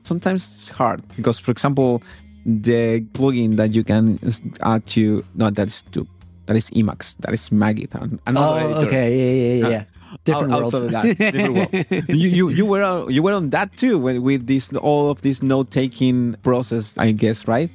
[0.02, 2.02] sometimes it's hard because, for example,
[2.44, 4.18] the plugin that you can
[4.62, 6.06] add to no, that's to
[6.48, 7.92] that is Emacs, that is Magit,
[8.26, 8.86] another oh, editor.
[8.86, 9.84] okay, yeah, yeah, yeah.
[10.10, 10.72] Uh, different world.
[10.72, 12.08] That, different world.
[12.08, 15.20] you, you you were on, you were on that too with, with this all of
[15.20, 17.70] this note taking process, I guess, right?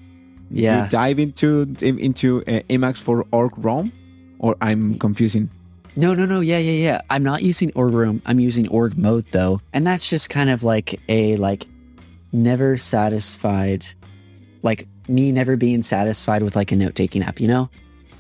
[0.50, 0.86] Yeah.
[0.86, 3.94] You dive into into uh, Emacs for org roam,
[4.40, 5.52] or I'm confusing.
[5.96, 6.40] No, no, no.
[6.40, 7.02] Yeah, yeah, yeah.
[7.12, 8.24] I'm not using org roam.
[8.26, 11.68] I'm using org mode though, and that's just kind of like a like
[12.32, 13.86] never satisfied.
[14.64, 17.70] Like me never being satisfied with like a note taking app, you know?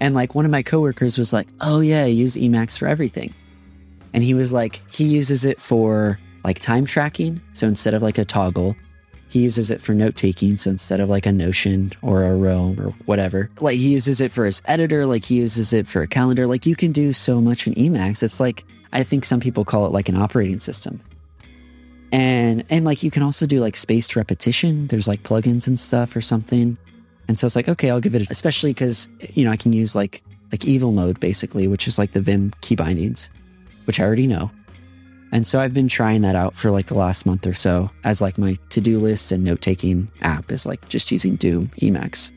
[0.03, 3.33] And like one of my coworkers was like, oh yeah, I use Emacs for everything.
[4.13, 7.39] And he was like, he uses it for like time tracking.
[7.53, 8.75] So instead of like a Toggl,
[9.29, 10.57] he uses it for note taking.
[10.57, 14.33] So instead of like a Notion or a Roam or whatever, like he uses it
[14.33, 16.47] for his editor, like he uses it for a calendar.
[16.47, 18.23] Like you can do so much in Emacs.
[18.23, 20.99] It's like, I think some people call it like an operating system.
[22.11, 24.87] And and like you can also do like spaced repetition.
[24.87, 26.77] There's like plugins and stuff or something.
[27.27, 29.95] And so it's like, okay, I'll give it, especially because, you know, I can use
[29.95, 33.29] like, like evil mode basically, which is like the Vim key bindings,
[33.85, 34.51] which I already know.
[35.31, 38.21] And so I've been trying that out for like the last month or so as
[38.21, 42.31] like my to do list and note taking app is like just using Doom Emacs.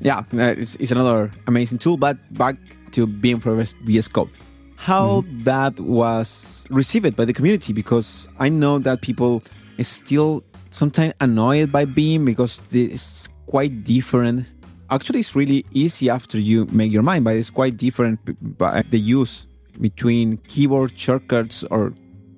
[0.00, 1.98] Yeah, it's, it's another amazing tool.
[1.98, 2.56] But back
[2.92, 4.30] to Vim for VS Code,
[4.76, 5.42] how mm-hmm.
[5.44, 9.42] that was received by the community because I know that people
[9.76, 14.46] is still sometimes annoyed by Vim because it's quite different.
[14.90, 18.18] Actually, it's really easy after you make your mind, but it's quite different
[18.58, 19.46] by the use
[19.80, 21.94] between keyboard shortcuts or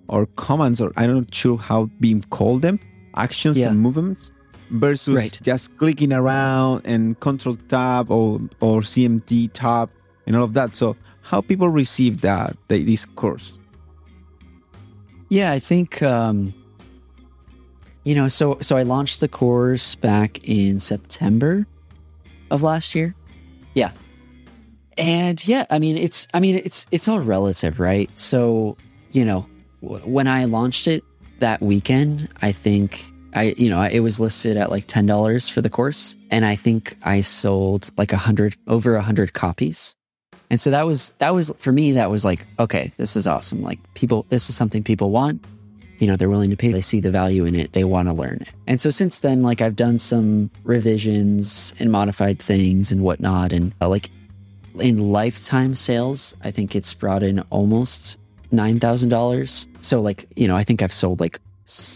[0.09, 2.79] or commands or I'm not sure how Vim call them
[3.17, 3.69] actions yeah.
[3.69, 4.31] and movements
[4.71, 5.39] versus right.
[5.43, 9.91] just clicking around and control tab or or CMD tab
[10.27, 10.77] and all of that.
[10.77, 13.59] So how people receive that this course?
[15.31, 16.55] Yeah, I think um,
[18.05, 18.29] you know.
[18.29, 21.67] So so I launched the course back in September
[22.51, 23.15] of last year.
[23.75, 23.91] Yeah,
[24.97, 28.11] and yeah, I mean, it's, I mean, it's, it's all relative, right?
[28.17, 28.77] So,
[29.11, 29.47] you know,
[29.81, 31.05] when I launched it
[31.41, 35.71] that weekend, I think I, you know, it was listed at like $10 for the
[35.71, 36.15] course.
[36.31, 39.97] And I think I sold like a hundred, over a hundred copies.
[40.51, 43.63] And so that was, that was, for me, that was like, okay, this is awesome.
[43.63, 45.45] Like people, this is something people want.
[45.99, 46.73] You know, they're willing to pay.
[46.73, 47.73] They see the value in it.
[47.73, 48.51] They want to learn it.
[48.67, 53.53] And so since then, like I've done some revisions and modified things and whatnot.
[53.53, 54.11] And uh, like
[54.79, 58.19] in lifetime sales, I think it's brought in almost
[58.53, 59.67] $9,000.
[59.81, 61.41] So, like, you know, I think I've sold like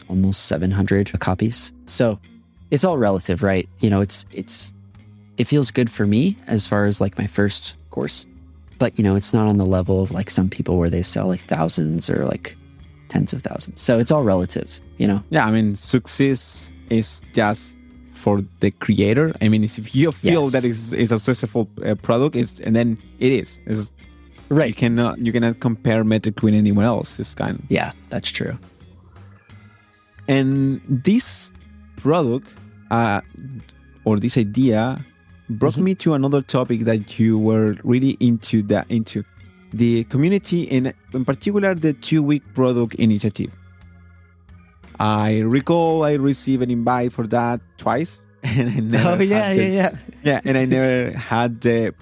[0.09, 1.73] almost 700 copies.
[1.87, 2.19] So
[2.71, 3.69] it's all relative, right?
[3.81, 4.73] You know, it's, it's,
[5.37, 8.27] it feels good for me as far as like my first course,
[8.79, 11.29] but you know, it's not on the level of like some people where they sell
[11.29, 12.57] like thousands or like
[13.09, 13.81] tens of thousands.
[13.81, 15.23] So it's all relative, you know?
[15.31, 15.47] Yeah.
[15.47, 17.77] I mean, success is just
[18.11, 19.33] for the creator.
[19.41, 20.53] I mean, if you feel yes.
[20.53, 23.61] that it's, it's a successful uh, product, it's and then it is.
[23.67, 23.93] It's,
[24.49, 24.69] right.
[24.69, 27.21] You cannot you cannot compare Metric with anyone else.
[27.21, 28.59] It's kind of yeah, that's true.
[30.27, 31.53] And this
[31.97, 32.53] product
[32.91, 33.21] uh,
[34.05, 35.05] or this idea
[35.49, 35.85] brought mm-hmm.
[35.85, 39.25] me to another topic that you were really into that into
[39.73, 43.53] the community and in particular the two week product initiative
[45.01, 49.11] I recall I received an invite for that twice, and I never.
[49.11, 49.97] Oh yeah, the, yeah, yeah.
[50.25, 51.95] Yeah, and I never had the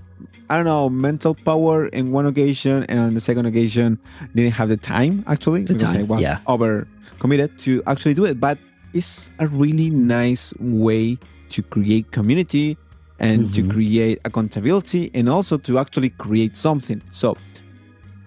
[0.48, 3.98] I don't know mental power in one occasion, and on the second occasion
[4.34, 6.38] didn't have the time actually the because time, I was yeah.
[6.46, 8.40] over committed to actually do it.
[8.40, 8.58] But
[8.94, 11.18] it's a really nice way
[11.50, 12.78] to create community
[13.18, 13.68] and mm-hmm.
[13.68, 17.02] to create accountability and also to actually create something.
[17.10, 17.36] So,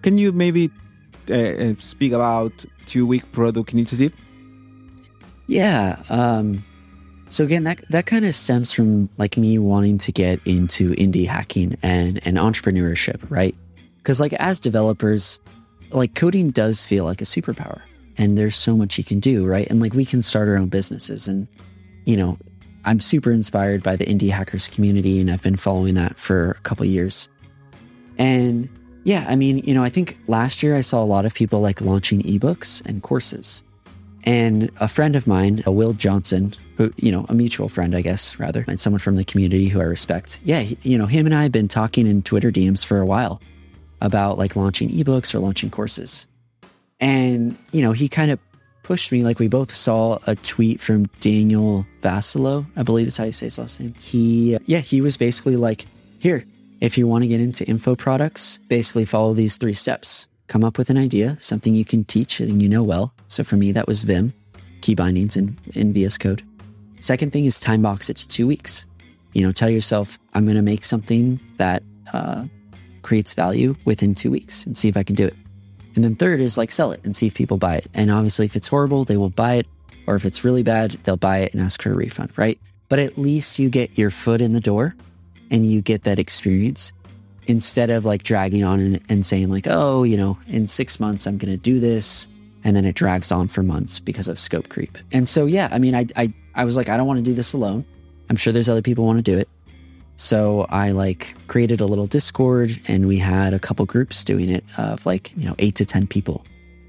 [0.02, 0.72] can you maybe
[1.30, 4.14] uh, uh speak about two week product initiative?
[5.48, 6.02] Yeah.
[6.10, 6.64] Um,
[7.30, 11.28] so again, that that kind of stems from like me wanting to get into indie
[11.28, 13.56] hacking and and entrepreneurship, right?
[13.98, 15.40] Because like as developers,
[15.92, 17.82] like coding does feel like a superpower,
[18.18, 19.68] and there's so much you can do, right?
[19.70, 21.48] And like we can start our own businesses, and
[22.06, 22.38] you know,
[22.86, 26.62] I'm super inspired by the indie hackers community, and I've been following that for a
[26.62, 27.30] couple years.
[28.18, 28.70] And
[29.04, 31.62] yeah, I mean, you know, I think last year I saw a lot of people
[31.62, 33.64] like launching ebooks and courses.
[34.24, 38.02] And a friend of mine, a Will Johnson, who, you know, a mutual friend, I
[38.02, 40.40] guess, rather, and someone from the community who I respect.
[40.44, 43.42] Yeah, you know, him and I have been talking in Twitter DMs for a while
[44.02, 46.28] about like launching ebooks or launching courses.
[47.00, 48.40] And, you know, he kind of
[48.84, 49.24] pushed me.
[49.24, 53.48] Like we both saw a tweet from Daniel Vassallo, I believe is how you say
[53.48, 53.94] his last name.
[54.00, 55.86] He, uh, yeah, he was basically like,
[56.20, 56.44] here,
[56.82, 60.78] if you want to get into info products, basically follow these three steps come up
[60.78, 63.14] with an idea, something you can teach and you know well.
[63.30, 64.34] So for me, that was Vim,
[64.82, 66.44] key bindings in, in VS Code.
[67.00, 68.86] Second thing is time box it to two weeks.
[69.34, 72.46] You know, tell yourself, I'm going to make something that uh,
[73.04, 75.36] creates value within two weeks and see if I can do it.
[75.96, 77.88] And then third is like sell it and see if people buy it.
[77.94, 79.68] And obviously, if it's horrible, they won't buy it.
[80.08, 82.60] Or if it's really bad, they'll buy it and ask for a refund, right?
[82.90, 84.96] But at least you get your foot in the door
[85.52, 86.94] and you get that experience
[87.48, 91.26] instead of like dragging on and, and saying like oh you know in six months
[91.26, 92.28] i'm going to do this
[92.64, 95.80] and then it drags on for months because of scope creep and so yeah i
[95.80, 97.86] mean I, I I was like, I don't want to do this alone.
[98.30, 99.48] I'm sure there's other people want to do it.
[100.18, 104.66] So I like created a little Discord and we had a couple groups doing it
[104.78, 106.46] of like, you know, eight to 10 people.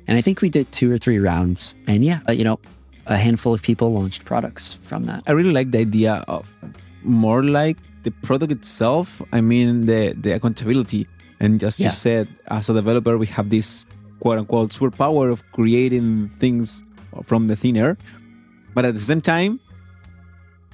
[0.09, 1.77] And I think we did two or three rounds.
[1.87, 2.59] And yeah, uh, you know,
[3.07, 5.23] a handful of people launched products from that.
[5.29, 6.53] I really like the idea of
[7.05, 9.23] more like the product itself.
[9.33, 11.07] I mean, the, the accountability.
[11.41, 11.89] And just yeah.
[11.89, 13.87] you said, as a developer, we have this
[14.21, 16.83] quote unquote superpower of creating things
[17.25, 17.97] from the thin air.
[18.75, 19.61] But at the same time,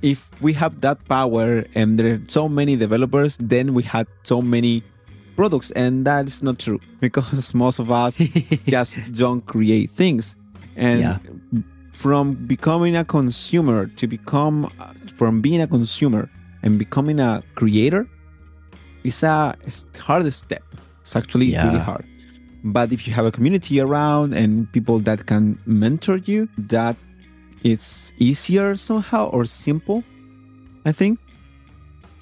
[0.02, 4.42] if we have that power and there are so many developers, then we had so
[4.42, 4.82] many
[5.36, 5.70] products.
[5.72, 8.16] And that is not true because most of us
[8.66, 10.36] just don't create things.
[10.76, 11.18] And yeah.
[11.92, 14.70] from becoming a consumer to become,
[15.16, 16.28] from being a consumer
[16.62, 18.08] and becoming a creator,
[19.04, 19.54] is a
[19.98, 20.62] hard step.
[21.02, 21.66] It's actually yeah.
[21.66, 22.04] really hard.
[22.64, 26.96] But if you have a community around and people that can mentor you, that
[27.62, 30.02] it's easier somehow or simple,
[30.84, 31.20] I think.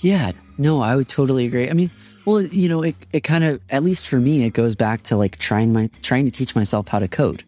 [0.01, 1.71] Yeah, no, I would totally agree.
[1.71, 1.91] I mean,
[2.27, 5.17] well, you know, it, it kind of, at least for me, it goes back to
[5.17, 7.43] like trying my, trying to teach myself how to code.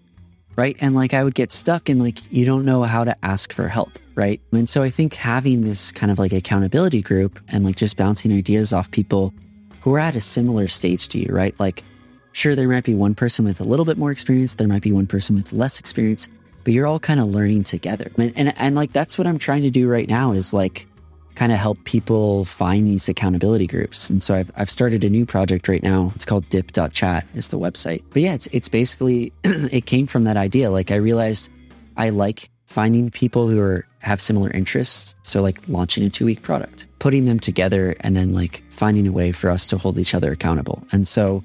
[0.57, 0.77] Right.
[0.81, 3.69] And like I would get stuck and like you don't know how to ask for
[3.69, 3.99] help.
[4.14, 4.40] Right.
[4.53, 8.33] And so I think having this kind of like accountability group and like just bouncing
[8.33, 9.35] ideas off people
[9.83, 11.55] who are at a similar stage to you, right?
[11.61, 11.85] Like,
[12.33, 14.90] sure, there might be one person with a little bit more experience, there might be
[14.90, 16.29] one person with less experience,
[16.64, 18.11] but you're all kind of learning together.
[18.16, 20.88] And, and, and like that's what I'm trying to do right now is like
[21.37, 24.11] kind of help people find these accountability groups.
[24.11, 26.11] And so I've, I've started a new project right now.
[26.14, 28.03] It's called dip.chat is the website.
[28.11, 30.70] But yeah, it's, it's basically, it came from that idea.
[30.70, 31.51] Like I realized
[31.96, 35.14] I like finding people who are have similar interests.
[35.22, 39.12] So like launching a two week product, putting them together and then like finding a
[39.12, 40.85] way for us to hold each other accountable.
[40.92, 41.44] And so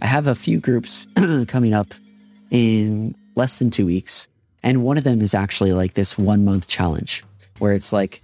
[0.00, 1.06] I have a few groups
[1.48, 1.94] coming up
[2.50, 4.28] in less than two weeks
[4.62, 7.24] and one of them is actually like this one month challenge
[7.58, 8.22] where it's like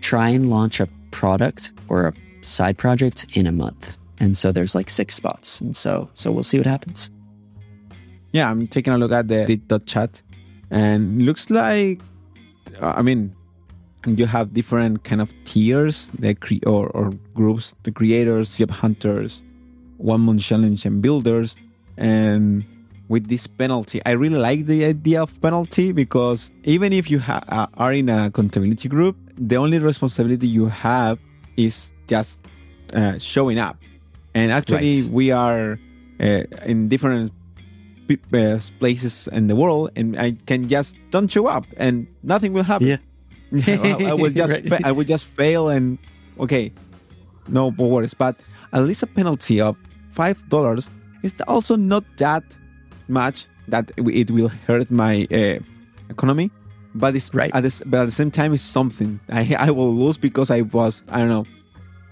[0.00, 3.98] try and launch a product or a side project in a month.
[4.18, 5.60] And so there's like six spots.
[5.60, 7.10] And so so we'll see what happens.
[8.32, 10.22] Yeah, I'm taking a look at the chat,
[10.70, 12.00] and looks like
[12.80, 13.34] I mean
[14.06, 19.42] you have different kind of tiers the cre- or, or groups the creators job hunters
[19.96, 21.56] one month challenge and builders
[21.96, 22.64] and
[23.08, 24.00] with this penalty.
[24.04, 28.08] I really like the idea of penalty because even if you ha- uh, are in
[28.08, 31.18] a accountability group, the only responsibility you have
[31.56, 32.46] is just
[32.92, 33.76] uh, showing up.
[34.34, 35.10] And actually, right.
[35.10, 35.78] we are
[36.20, 37.32] uh, in different
[38.10, 42.62] uh, places in the world, and I can just don't show up, and nothing will
[42.62, 42.86] happen.
[42.86, 42.98] Yeah,
[43.66, 44.68] I, I will just right.
[44.68, 45.98] fa- I will just fail, and
[46.38, 46.72] okay,
[47.48, 48.14] no worries.
[48.14, 48.40] But
[48.72, 49.76] at least a penalty of
[50.10, 50.90] five dollars
[51.22, 52.44] is also not that
[53.08, 55.58] much that it will hurt my uh,
[56.10, 56.50] economy.
[56.98, 57.50] But it's right.
[57.54, 60.62] At the, but at the same time, it's something I I will lose because I
[60.62, 61.46] was I don't know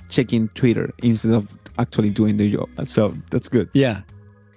[0.08, 2.68] checking Twitter instead of actually doing the job.
[2.86, 3.68] So that's good.
[3.72, 4.02] Yeah,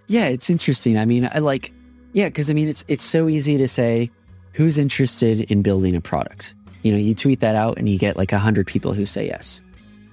[0.08, 0.98] yeah, it's interesting.
[0.98, 1.74] I mean, I like
[2.14, 4.12] yeah, because I mean, it's it's so easy to say
[4.54, 6.56] who's interested in building a product.
[6.84, 9.28] You know, you tweet that out and you get like a hundred people who say
[9.28, 9.62] yes.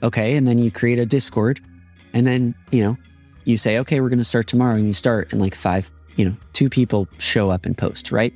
[0.02, 1.60] Okay, and then you create a Discord,
[2.12, 2.96] and then you know
[3.44, 6.24] you say, okay, we're going to start tomorrow, and you start, and like five you
[6.24, 8.32] know, two people show up and post, right?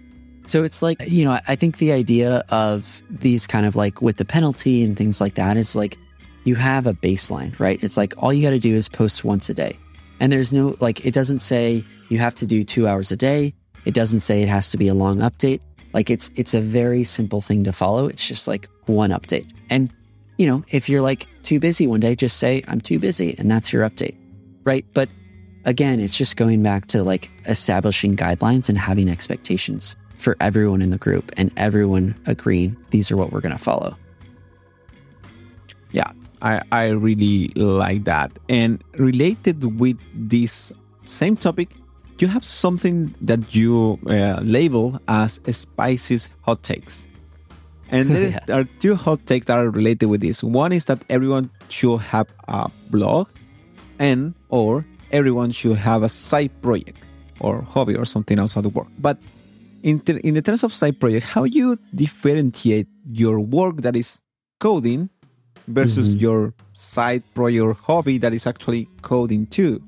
[0.49, 4.17] So it's like, you know, I think the idea of these kind of like with
[4.17, 5.99] the penalty and things like that is like
[6.45, 7.79] you have a baseline, right?
[7.85, 9.79] It's like all you got to do is post once a day.
[10.21, 13.53] And there's no, like, it doesn't say you have to do two hours a day.
[13.85, 15.61] It doesn't say it has to be a long update.
[15.93, 18.07] Like it's, it's a very simple thing to follow.
[18.07, 19.53] It's just like one update.
[19.69, 19.93] And,
[20.39, 23.35] you know, if you're like too busy one day, just say, I'm too busy.
[23.39, 24.17] And that's your update,
[24.65, 24.87] right?
[24.95, 25.11] But
[25.67, 30.91] again, it's just going back to like establishing guidelines and having expectations for everyone in
[30.91, 33.97] the group and everyone agreeing these are what we're going to follow.
[35.93, 38.39] Yeah, I, I really like that.
[38.49, 40.73] And related with this
[41.05, 41.71] same topic,
[42.19, 47.07] you have something that you uh, label as spices hot takes.
[47.91, 48.57] And there, yeah.
[48.57, 50.43] are two hot takes that are related with this.
[50.43, 53.29] One is that everyone should have a blog
[53.99, 56.99] and or everyone should have a side project
[57.41, 58.89] or hobby or something outside the work.
[58.99, 59.19] But
[59.89, 64.21] in, ter- in the terms of side project, how you differentiate your work that is
[64.61, 65.09] coding
[65.67, 66.21] versus mm-hmm.
[66.21, 69.83] your side project or hobby that is actually coding too?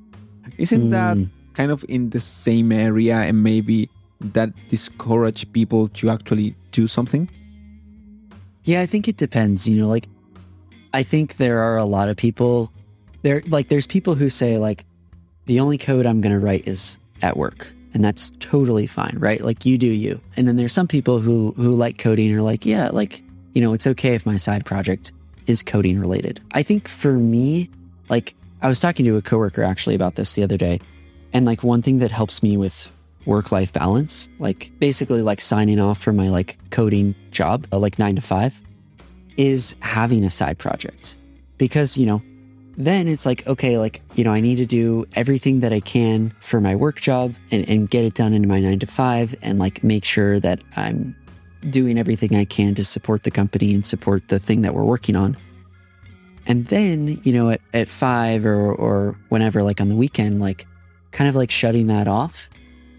[0.57, 0.91] Isn't mm.
[0.91, 1.17] that
[1.53, 3.89] kind of in the same area and maybe
[4.19, 7.29] that discourage people to actually do something?
[8.63, 9.67] Yeah, I think it depends.
[9.67, 10.07] You know, like
[10.93, 12.71] I think there are a lot of people
[13.21, 14.85] there like there's people who say like
[15.45, 17.73] the only code I'm going to write is at work.
[17.93, 19.41] And that's totally fine, right?
[19.41, 20.21] Like you do you.
[20.37, 23.21] And then there's some people who who like coding are like, yeah, like,
[23.53, 25.11] you know, it's okay if my side project
[25.47, 26.39] is coding related.
[26.53, 27.69] I think for me,
[28.09, 30.79] like I was talking to a coworker actually about this the other day.
[31.33, 32.91] And like one thing that helps me with
[33.25, 37.99] work life balance, like basically like signing off from my like coding job, uh, like
[37.99, 38.59] nine to five,
[39.37, 41.17] is having a side project.
[41.57, 42.21] Because, you know,
[42.85, 46.33] then it's like, okay, like, you know, I need to do everything that I can
[46.39, 49.59] for my work job and, and get it done in my nine to five and
[49.59, 51.15] like make sure that I'm
[51.69, 55.15] doing everything I can to support the company and support the thing that we're working
[55.15, 55.37] on.
[56.47, 60.65] And then, you know, at, at five or, or whenever, like on the weekend, like
[61.11, 62.49] kind of like shutting that off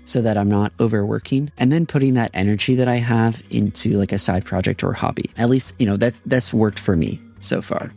[0.05, 4.13] so that I'm not overworking and then putting that energy that I have into like
[4.13, 5.31] a side project or hobby.
[5.37, 7.93] At least, you know, that's that's worked for me so far.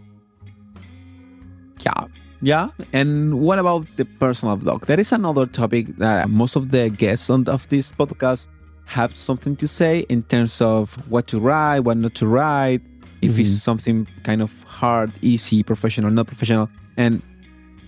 [1.84, 2.06] Yeah.
[2.42, 2.70] Yeah.
[2.94, 4.86] And what about the personal blog?
[4.86, 8.48] That is another topic that most of the guests on of this podcast
[8.86, 12.82] have something to say in terms of what to write, what not to write,
[13.22, 13.42] if mm-hmm.
[13.42, 16.70] it's something kind of hard, easy, professional, not professional.
[16.98, 17.22] And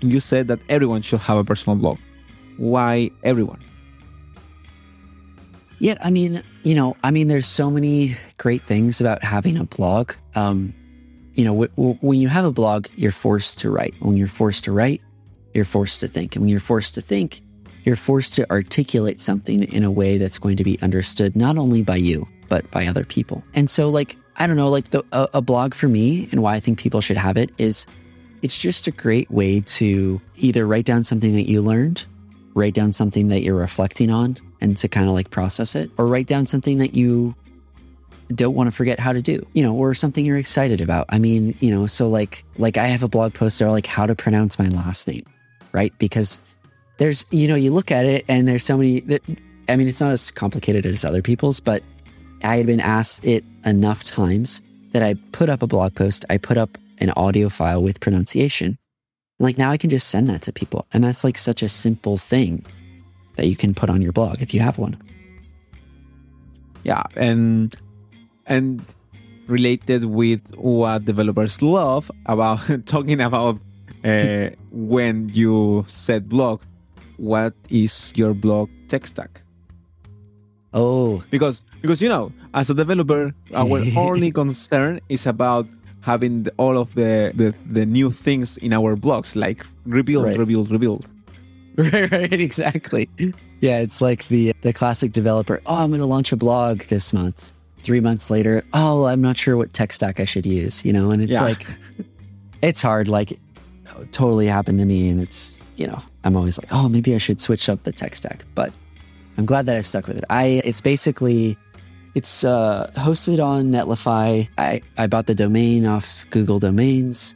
[0.01, 1.97] you said that everyone should have a personal blog.
[2.57, 3.63] Why everyone?
[5.79, 9.63] Yeah, I mean, you know, I mean, there's so many great things about having a
[9.63, 10.13] blog.
[10.33, 10.73] Um,
[11.37, 13.93] you know, w- w- when you have a blog, you're forced to write.
[13.99, 15.01] When you're forced to write,
[15.53, 16.35] you're forced to think.
[16.35, 17.41] And when you're forced to think,
[17.83, 21.83] you're forced to articulate something in a way that's going to be understood not only
[21.83, 23.43] by you, but by other people.
[23.53, 26.55] And so, like, I don't know, like the, a, a blog for me and why
[26.55, 27.85] I think people should have it is
[28.41, 32.05] it's just a great way to either write down something that you learned,
[32.55, 36.07] write down something that you're reflecting on, and to kind of like process it, or
[36.07, 37.35] write down something that you
[38.33, 41.05] don't want to forget how to do, you know, or something you're excited about.
[41.09, 44.05] I mean, you know, so like like I have a blog post or like how
[44.05, 45.25] to pronounce my last name,
[45.71, 45.93] right?
[45.97, 46.39] Because
[46.97, 49.21] there's you know, you look at it and there's so many that
[49.69, 51.83] I mean, it's not as complicated as other people's, but
[52.43, 54.61] I had been asked it enough times
[54.91, 58.77] that I put up a blog post, I put up an audio file with pronunciation.
[59.39, 60.87] Like now I can just send that to people.
[60.93, 62.65] And that's like such a simple thing
[63.35, 64.97] that you can put on your blog if you have one.
[66.83, 67.75] Yeah, and
[68.47, 68.81] and
[69.47, 73.59] related with what developers love about talking about
[74.03, 76.61] uh, when you set blog,
[77.17, 79.41] what is your blog tech stack?
[80.73, 85.65] Oh, because because you know, as a developer, our only concern is about
[86.01, 90.37] having the, all of the, the the new things in our blogs, like rebuild, right.
[90.37, 91.09] rebuild, rebuild.
[91.77, 93.07] Right, right, exactly.
[93.61, 95.61] Yeah, it's like the the classic developer.
[95.65, 97.53] Oh, I'm going to launch a blog this month.
[97.87, 100.83] Three months later, oh, I'm not sure what tech stack I should use.
[100.83, 101.41] You know, and it's yeah.
[101.41, 101.65] like,
[102.61, 103.07] it's hard.
[103.07, 103.39] Like,
[104.11, 107.39] totally happened to me, and it's you know, I'm always like, oh, maybe I should
[107.39, 108.43] switch up the tech stack.
[108.55, 108.73] But
[109.37, 110.25] I'm glad that I stuck with it.
[110.29, 111.57] I it's basically
[112.13, 114.49] it's uh, hosted on Netlify.
[114.57, 117.35] I, I bought the domain off Google Domains.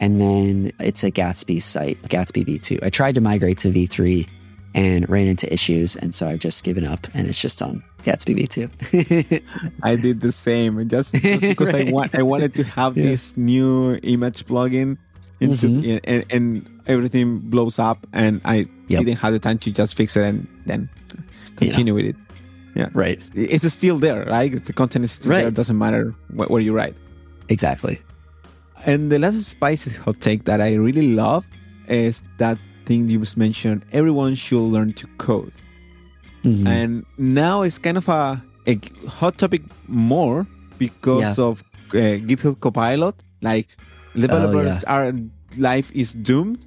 [0.00, 2.82] And then it's a Gatsby site, Gatsby V2.
[2.82, 4.28] I tried to migrate to V3
[4.74, 5.96] and ran into issues.
[5.96, 9.42] And so I've just given up and it's just on Gatsby V2.
[9.82, 11.88] I did the same just, just because right.
[11.88, 13.04] I want I wanted to have yeah.
[13.04, 14.98] this new image plugin
[15.40, 15.98] into mm-hmm.
[16.04, 19.04] and, and, everything blows up and I yep.
[19.04, 20.90] didn't have the time to just fix it and then
[21.54, 22.16] continue with it.
[22.74, 22.88] Yeah.
[22.92, 23.12] Right.
[23.12, 24.50] It's, it's still there, right?
[24.64, 25.38] The content is still right.
[25.38, 25.48] there.
[25.48, 26.96] It doesn't matter wh- where you write.
[27.48, 28.00] Exactly.
[28.86, 31.46] And the last spicy hot take that I really love
[31.86, 33.84] is that thing you just mentioned.
[33.92, 35.52] Everyone should learn to code.
[36.42, 36.66] Mm-hmm.
[36.66, 40.46] And now it's kind of a, a hot topic more
[40.78, 41.44] because yeah.
[41.44, 43.14] of uh, GitHub Copilot.
[43.42, 43.68] Like
[44.14, 44.94] developers oh, yeah.
[44.94, 45.12] are
[45.56, 46.66] life is doomed,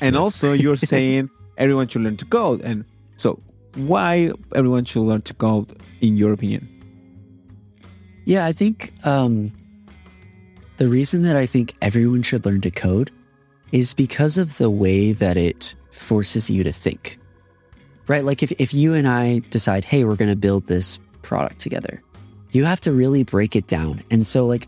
[0.00, 2.60] and also you're saying everyone should learn to code.
[2.60, 2.84] And
[3.16, 3.40] so,
[3.74, 6.68] why everyone should learn to code, in your opinion?
[8.26, 9.52] Yeah, I think um,
[10.76, 13.10] the reason that I think everyone should learn to code
[13.72, 17.18] is because of the way that it forces you to think.
[18.06, 18.24] Right?
[18.24, 22.02] Like if, if you and I decide, hey, we're going to build this product together,
[22.50, 24.02] you have to really break it down.
[24.10, 24.66] And so, like,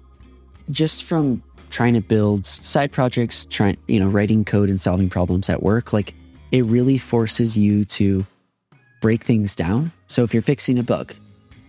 [0.71, 5.51] just from trying to build side projects, trying, you know, writing code and solving problems
[5.51, 6.15] at work, like,
[6.53, 8.25] it really forces you to
[9.01, 9.91] break things down.
[10.07, 11.15] So if you're fixing a bug,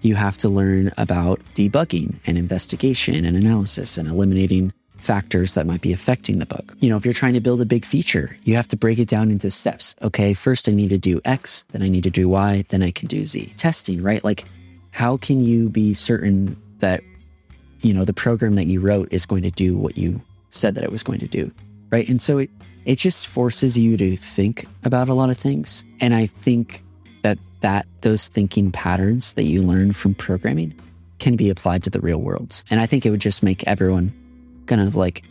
[0.01, 4.73] you have to learn about debugging and investigation and analysis and eliminating
[5.04, 6.76] factors that might be affecting the bug.
[6.80, 9.08] You know, if you're trying to build a big feature, you have to break it
[9.08, 9.95] down into steps.
[10.01, 12.91] Okay, first I need to do X, then I need to do Y, then I
[12.91, 13.54] can do Z.
[13.58, 14.24] Testing, right?
[14.24, 14.45] Like,
[14.91, 17.04] how can you be certain that,
[17.82, 20.84] you know, the program that you wrote is going to do what you said that
[20.84, 21.51] it was going to do,
[21.91, 22.08] right?
[22.08, 22.49] And so it,
[22.86, 25.84] it just forces you to think about a lot of things.
[25.99, 26.84] And I think
[27.24, 30.76] that that those thinking patterns that you learn from programming
[31.20, 32.64] can be applied to the real world.
[32.70, 34.14] And I think it would just make everyone
[34.66, 35.24] kind of like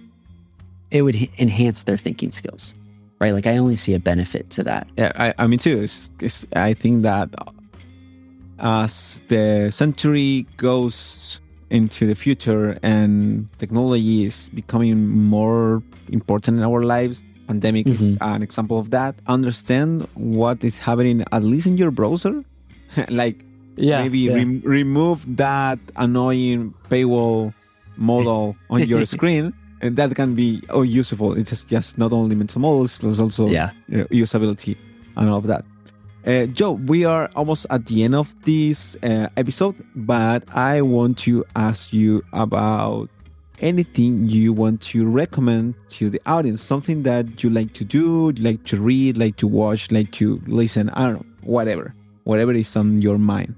[0.91, 2.75] it would enhance their thinking skills,
[3.19, 3.33] right?
[3.33, 4.87] Like I only see a benefit to that.
[4.97, 5.81] Yeah, I, I mean too.
[5.81, 7.31] It's, it's, I think that
[8.59, 16.83] as the century goes into the future and technology is becoming more important in our
[16.83, 17.95] lives, pandemic mm-hmm.
[17.95, 19.15] is an example of that.
[19.27, 22.45] Understand what is happening at least in your browser,
[23.09, 23.45] like
[23.77, 24.35] yeah, maybe yeah.
[24.35, 27.55] Re- remove that annoying paywall
[27.97, 31.37] model on your screen and that can be oh useful.
[31.37, 33.73] It's just not only mental models there's also yeah.
[33.91, 34.77] usability
[35.17, 35.65] and all of that.
[36.25, 41.19] Uh, joe we are almost at the end of this uh, episode but i want
[41.19, 43.11] to ask you about
[43.59, 48.63] anything you want to recommend to the audience something that you like to do like
[48.63, 53.03] to read like to watch like to listen i don't know whatever whatever is on
[53.03, 53.53] your mind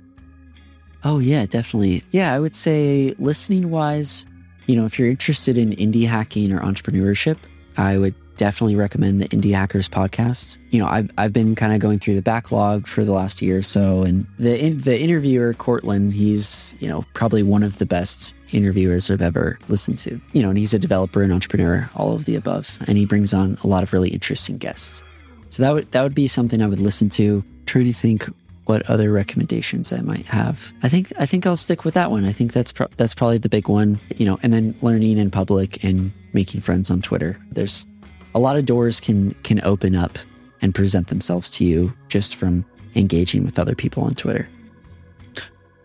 [1.05, 4.26] oh yeah definitely yeah i would say listening wise
[4.66, 7.36] you know, if you're interested in indie hacking or entrepreneurship,
[7.76, 10.59] I would definitely recommend the Indie Hackers podcast.
[10.70, 13.59] You know, I've, I've been kind of going through the backlog for the last year
[13.59, 17.86] or so, and the in, the interviewer Courtland, he's you know probably one of the
[17.86, 20.20] best interviewers I've ever listened to.
[20.32, 23.34] You know, and he's a developer and entrepreneur, all of the above, and he brings
[23.34, 25.02] on a lot of really interesting guests.
[25.50, 27.44] So that would that would be something I would listen to.
[27.66, 28.28] trying to think
[28.67, 30.73] what other recommendations I might have.
[30.83, 32.25] I think I think I'll stick with that one.
[32.25, 35.31] I think that's pro- that's probably the big one, you know, and then learning in
[35.31, 37.39] public and making friends on Twitter.
[37.51, 37.87] There's
[38.35, 40.19] a lot of doors can can open up
[40.62, 44.49] and present themselves to you just from engaging with other people on Twitter.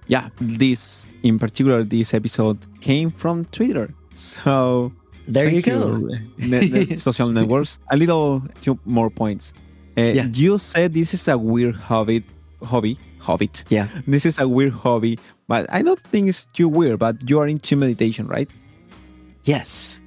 [0.07, 3.93] Yeah, this in particular this episode came from Twitter.
[4.11, 4.91] So
[5.27, 6.09] there you go.
[6.37, 7.77] ne- social networks.
[7.91, 9.53] A little two more points.
[9.97, 10.25] Uh, yeah.
[10.33, 12.23] You said this is a weird hobby
[12.63, 13.63] hobby, hobbit.
[13.69, 13.87] Yeah.
[14.07, 17.47] This is a weird hobby, but I don't think it's too weird, but you are
[17.47, 18.49] into meditation, right?
[19.43, 20.01] Yes.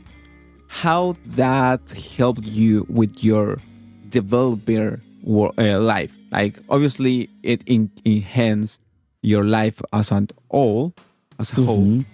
[0.68, 1.80] How that
[2.16, 3.58] helped you with your
[4.08, 6.16] developer uh, life?
[6.30, 8.80] Like, obviously, it in- enhances
[9.22, 10.94] your life as an whole,
[11.38, 11.64] as a mm-hmm.
[11.64, 12.04] whole.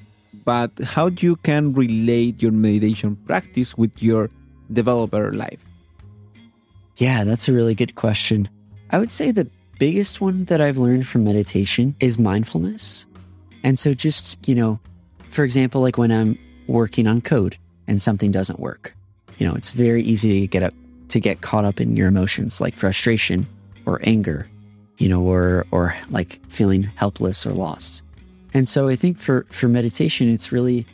[0.45, 4.30] But how do you can relate your meditation practice with your
[4.72, 5.61] developer life?
[6.97, 8.49] Yeah, that's a really good question.
[8.91, 9.49] I would say that
[9.79, 13.07] biggest one that I've learned from meditation is mindfulness.
[13.62, 14.81] And so, just, you know,
[15.31, 17.57] for example, like when I'm working on code
[17.87, 18.95] and something doesn't work,
[19.39, 20.74] you know, it's very easy to get up
[21.09, 23.47] to get caught up in your emotions like frustration
[23.87, 24.49] or anger,
[24.99, 28.03] you know, or or like feeling helpless or lost.
[28.55, 30.87] And so I think for for meditation, it's really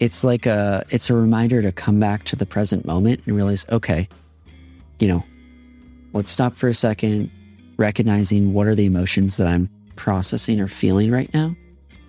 [0.00, 3.64] it's like a it's a reminder to come back to the present moment and realize,
[3.70, 4.08] okay,
[4.98, 5.24] you know,
[6.12, 7.30] let's stop for a second,
[7.76, 11.56] recognizing what are the emotions that I'm processing or feeling right now,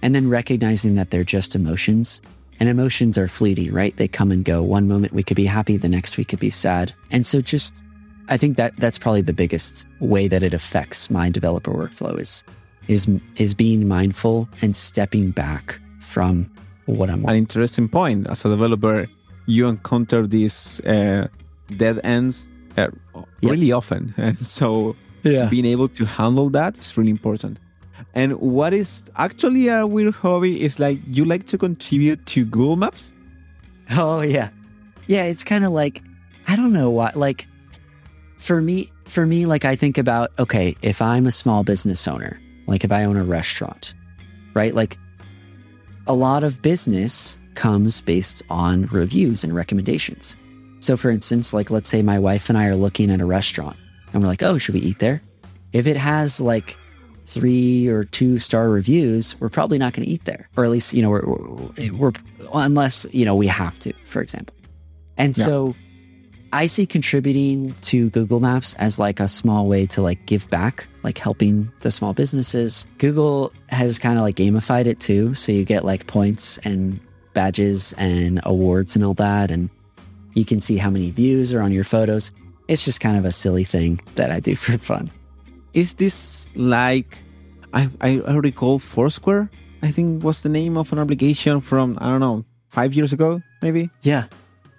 [0.01, 2.21] and then recognizing that they're just emotions.
[2.57, 3.95] And emotions are fleeting, right?
[3.97, 4.63] They come and go.
[4.63, 6.93] One moment we could be happy, the next we could be sad.
[7.11, 7.83] And so just
[8.27, 12.43] I think that that's probably the biggest way that it affects my developer workflow is
[12.87, 16.49] is is being mindful and stepping back from
[16.85, 17.25] what I'm.
[17.25, 18.27] An interesting point.
[18.27, 19.07] As a developer,
[19.45, 21.27] you encounter these uh,
[21.77, 22.47] dead ends
[22.77, 22.87] uh,
[23.43, 23.77] really yep.
[23.77, 24.95] often, and so
[25.31, 25.45] yeah.
[25.45, 27.59] being able to handle that is really important.
[28.13, 32.75] And what is actually a weird hobby is like you like to contribute to Google
[32.75, 33.11] Maps.
[33.91, 34.49] Oh yeah,
[35.07, 35.25] yeah.
[35.25, 36.01] It's kind of like
[36.47, 37.11] I don't know why.
[37.15, 37.47] like
[38.37, 38.91] for me.
[39.05, 42.91] For me, like I think about okay, if I'm a small business owner, like if
[42.91, 43.93] I own a restaurant,
[44.55, 44.73] right?
[44.73, 44.97] Like
[46.07, 50.37] a lot of business comes based on reviews and recommendations.
[50.79, 53.77] So, for instance, like let's say my wife and I are looking at a restaurant
[54.15, 55.21] and we're like, oh, should we eat there?
[55.73, 56.77] If it has like
[57.25, 60.93] three or two star reviews, we're probably not going to eat there, or at least
[60.93, 62.11] you know we're, we're, we're,
[62.53, 64.55] unless you know we have to, for example.
[65.17, 65.43] And yeah.
[65.43, 65.75] so,
[66.53, 70.87] I see contributing to Google Maps as like a small way to like give back,
[71.03, 72.87] like helping the small businesses.
[72.97, 77.01] Google has kind of like gamified it too, so you get like points and
[77.33, 79.69] badges and awards and all that, and
[80.35, 82.31] you can see how many views are on your photos.
[82.67, 85.11] It's just kind of a silly thing that I do for fun.
[85.73, 87.19] Is this like
[87.73, 89.49] I, I, I recall Foursquare?
[89.81, 93.41] I think was the name of an application from I don't know five years ago,
[93.61, 93.89] maybe.
[94.01, 94.25] Yeah,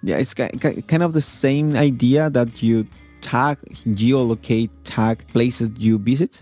[0.03, 0.17] yeah.
[0.17, 2.87] It's kind of the same idea that you
[3.21, 3.57] tag,
[3.87, 6.41] geolocate, tag places you visit.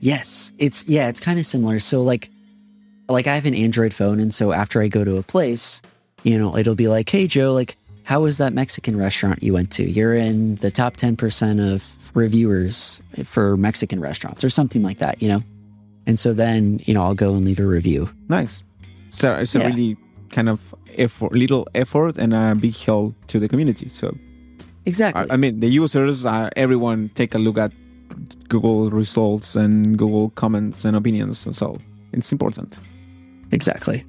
[0.00, 1.80] Yes, it's yeah, it's kind of similar.
[1.80, 2.30] So like,
[3.08, 5.80] like I have an Android phone, and so after I go to a place,
[6.22, 9.70] you know, it'll be like, "Hey Joe, like how was that Mexican restaurant you went
[9.72, 9.88] to?
[9.88, 15.28] You're in the top 10% of reviewers for Mexican restaurants or something like that, you
[15.28, 15.42] know?
[16.06, 18.10] And so then, you know, I'll go and leave a review.
[18.28, 18.62] Nice.
[19.10, 19.68] So it's a yeah.
[19.68, 19.96] really
[20.30, 23.88] kind of effort, little effort and a big help to the community.
[23.88, 24.16] So
[24.84, 25.30] exactly.
[25.30, 27.72] I, I mean, the users, uh, everyone take a look at
[28.48, 31.46] Google results and Google comments and opinions.
[31.46, 31.78] And so
[32.12, 32.80] it's important.
[33.52, 34.04] Exactly.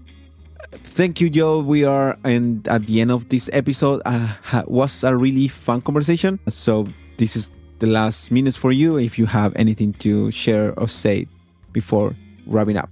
[0.83, 1.59] Thank you, Joe.
[1.59, 4.01] We are in, at the end of this episode.
[4.05, 4.35] Uh,
[4.67, 6.39] was a really fun conversation.
[6.49, 7.49] So this is
[7.79, 8.97] the last minutes for you.
[8.97, 11.27] If you have anything to share or say
[11.71, 12.15] before
[12.45, 12.89] wrapping up.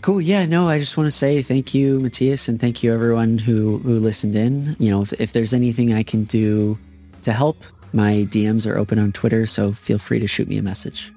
[0.00, 0.20] Cool.
[0.20, 3.78] Yeah, no, I just want to say thank you, Matias, and thank you everyone who
[3.78, 4.76] who listened in.
[4.78, 6.78] You know, if, if there's anything I can do
[7.22, 10.62] to help, my DMs are open on Twitter, so feel free to shoot me a
[10.62, 11.12] message.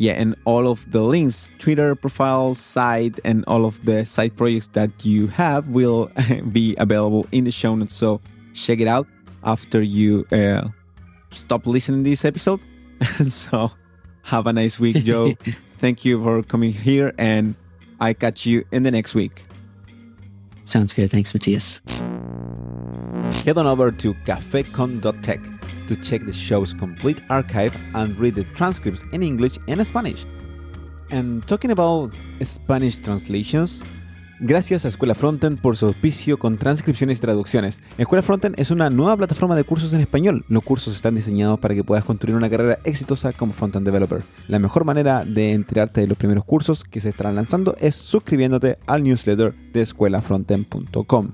[0.00, 4.68] Yeah, and all of the links, Twitter profile, site, and all of the side projects
[4.68, 6.10] that you have will
[6.52, 7.96] be available in the show notes.
[7.96, 8.22] So
[8.54, 9.06] check it out
[9.44, 10.68] after you uh,
[11.28, 12.60] stop listening to this episode.
[13.28, 13.70] so
[14.22, 15.34] have a nice week, Joe.
[15.76, 17.54] Thank you for coming here and
[18.00, 19.44] I catch you in the next week.
[20.64, 21.10] Sounds good.
[21.10, 21.82] Thanks, Matias.
[23.44, 25.59] Head on over to cafecon.tech
[25.90, 30.24] to check the show's complete archive and read the transcripts in English and Spanish.
[31.10, 33.84] And talking about Spanish translations,
[34.42, 37.82] Gracias a Escuela Frontend por su auspicio con transcripciones y traducciones.
[37.98, 40.46] Escuela Frontend es una nueva plataforma de cursos en español.
[40.48, 44.22] Los cursos están diseñados para que puedas construir una carrera exitosa como Frontend Developer.
[44.48, 48.78] La mejor manera de enterarte de los primeros cursos que se estarán lanzando es suscribiéndote
[48.86, 51.32] al newsletter de escuelafrontend.com.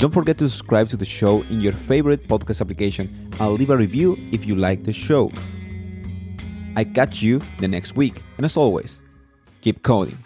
[0.00, 3.76] Don't forget to subscribe to the show in your favorite podcast application and leave a
[3.76, 5.30] review if you like the show.
[6.76, 9.02] I catch you the next week, and as always,
[9.60, 10.18] keep coding.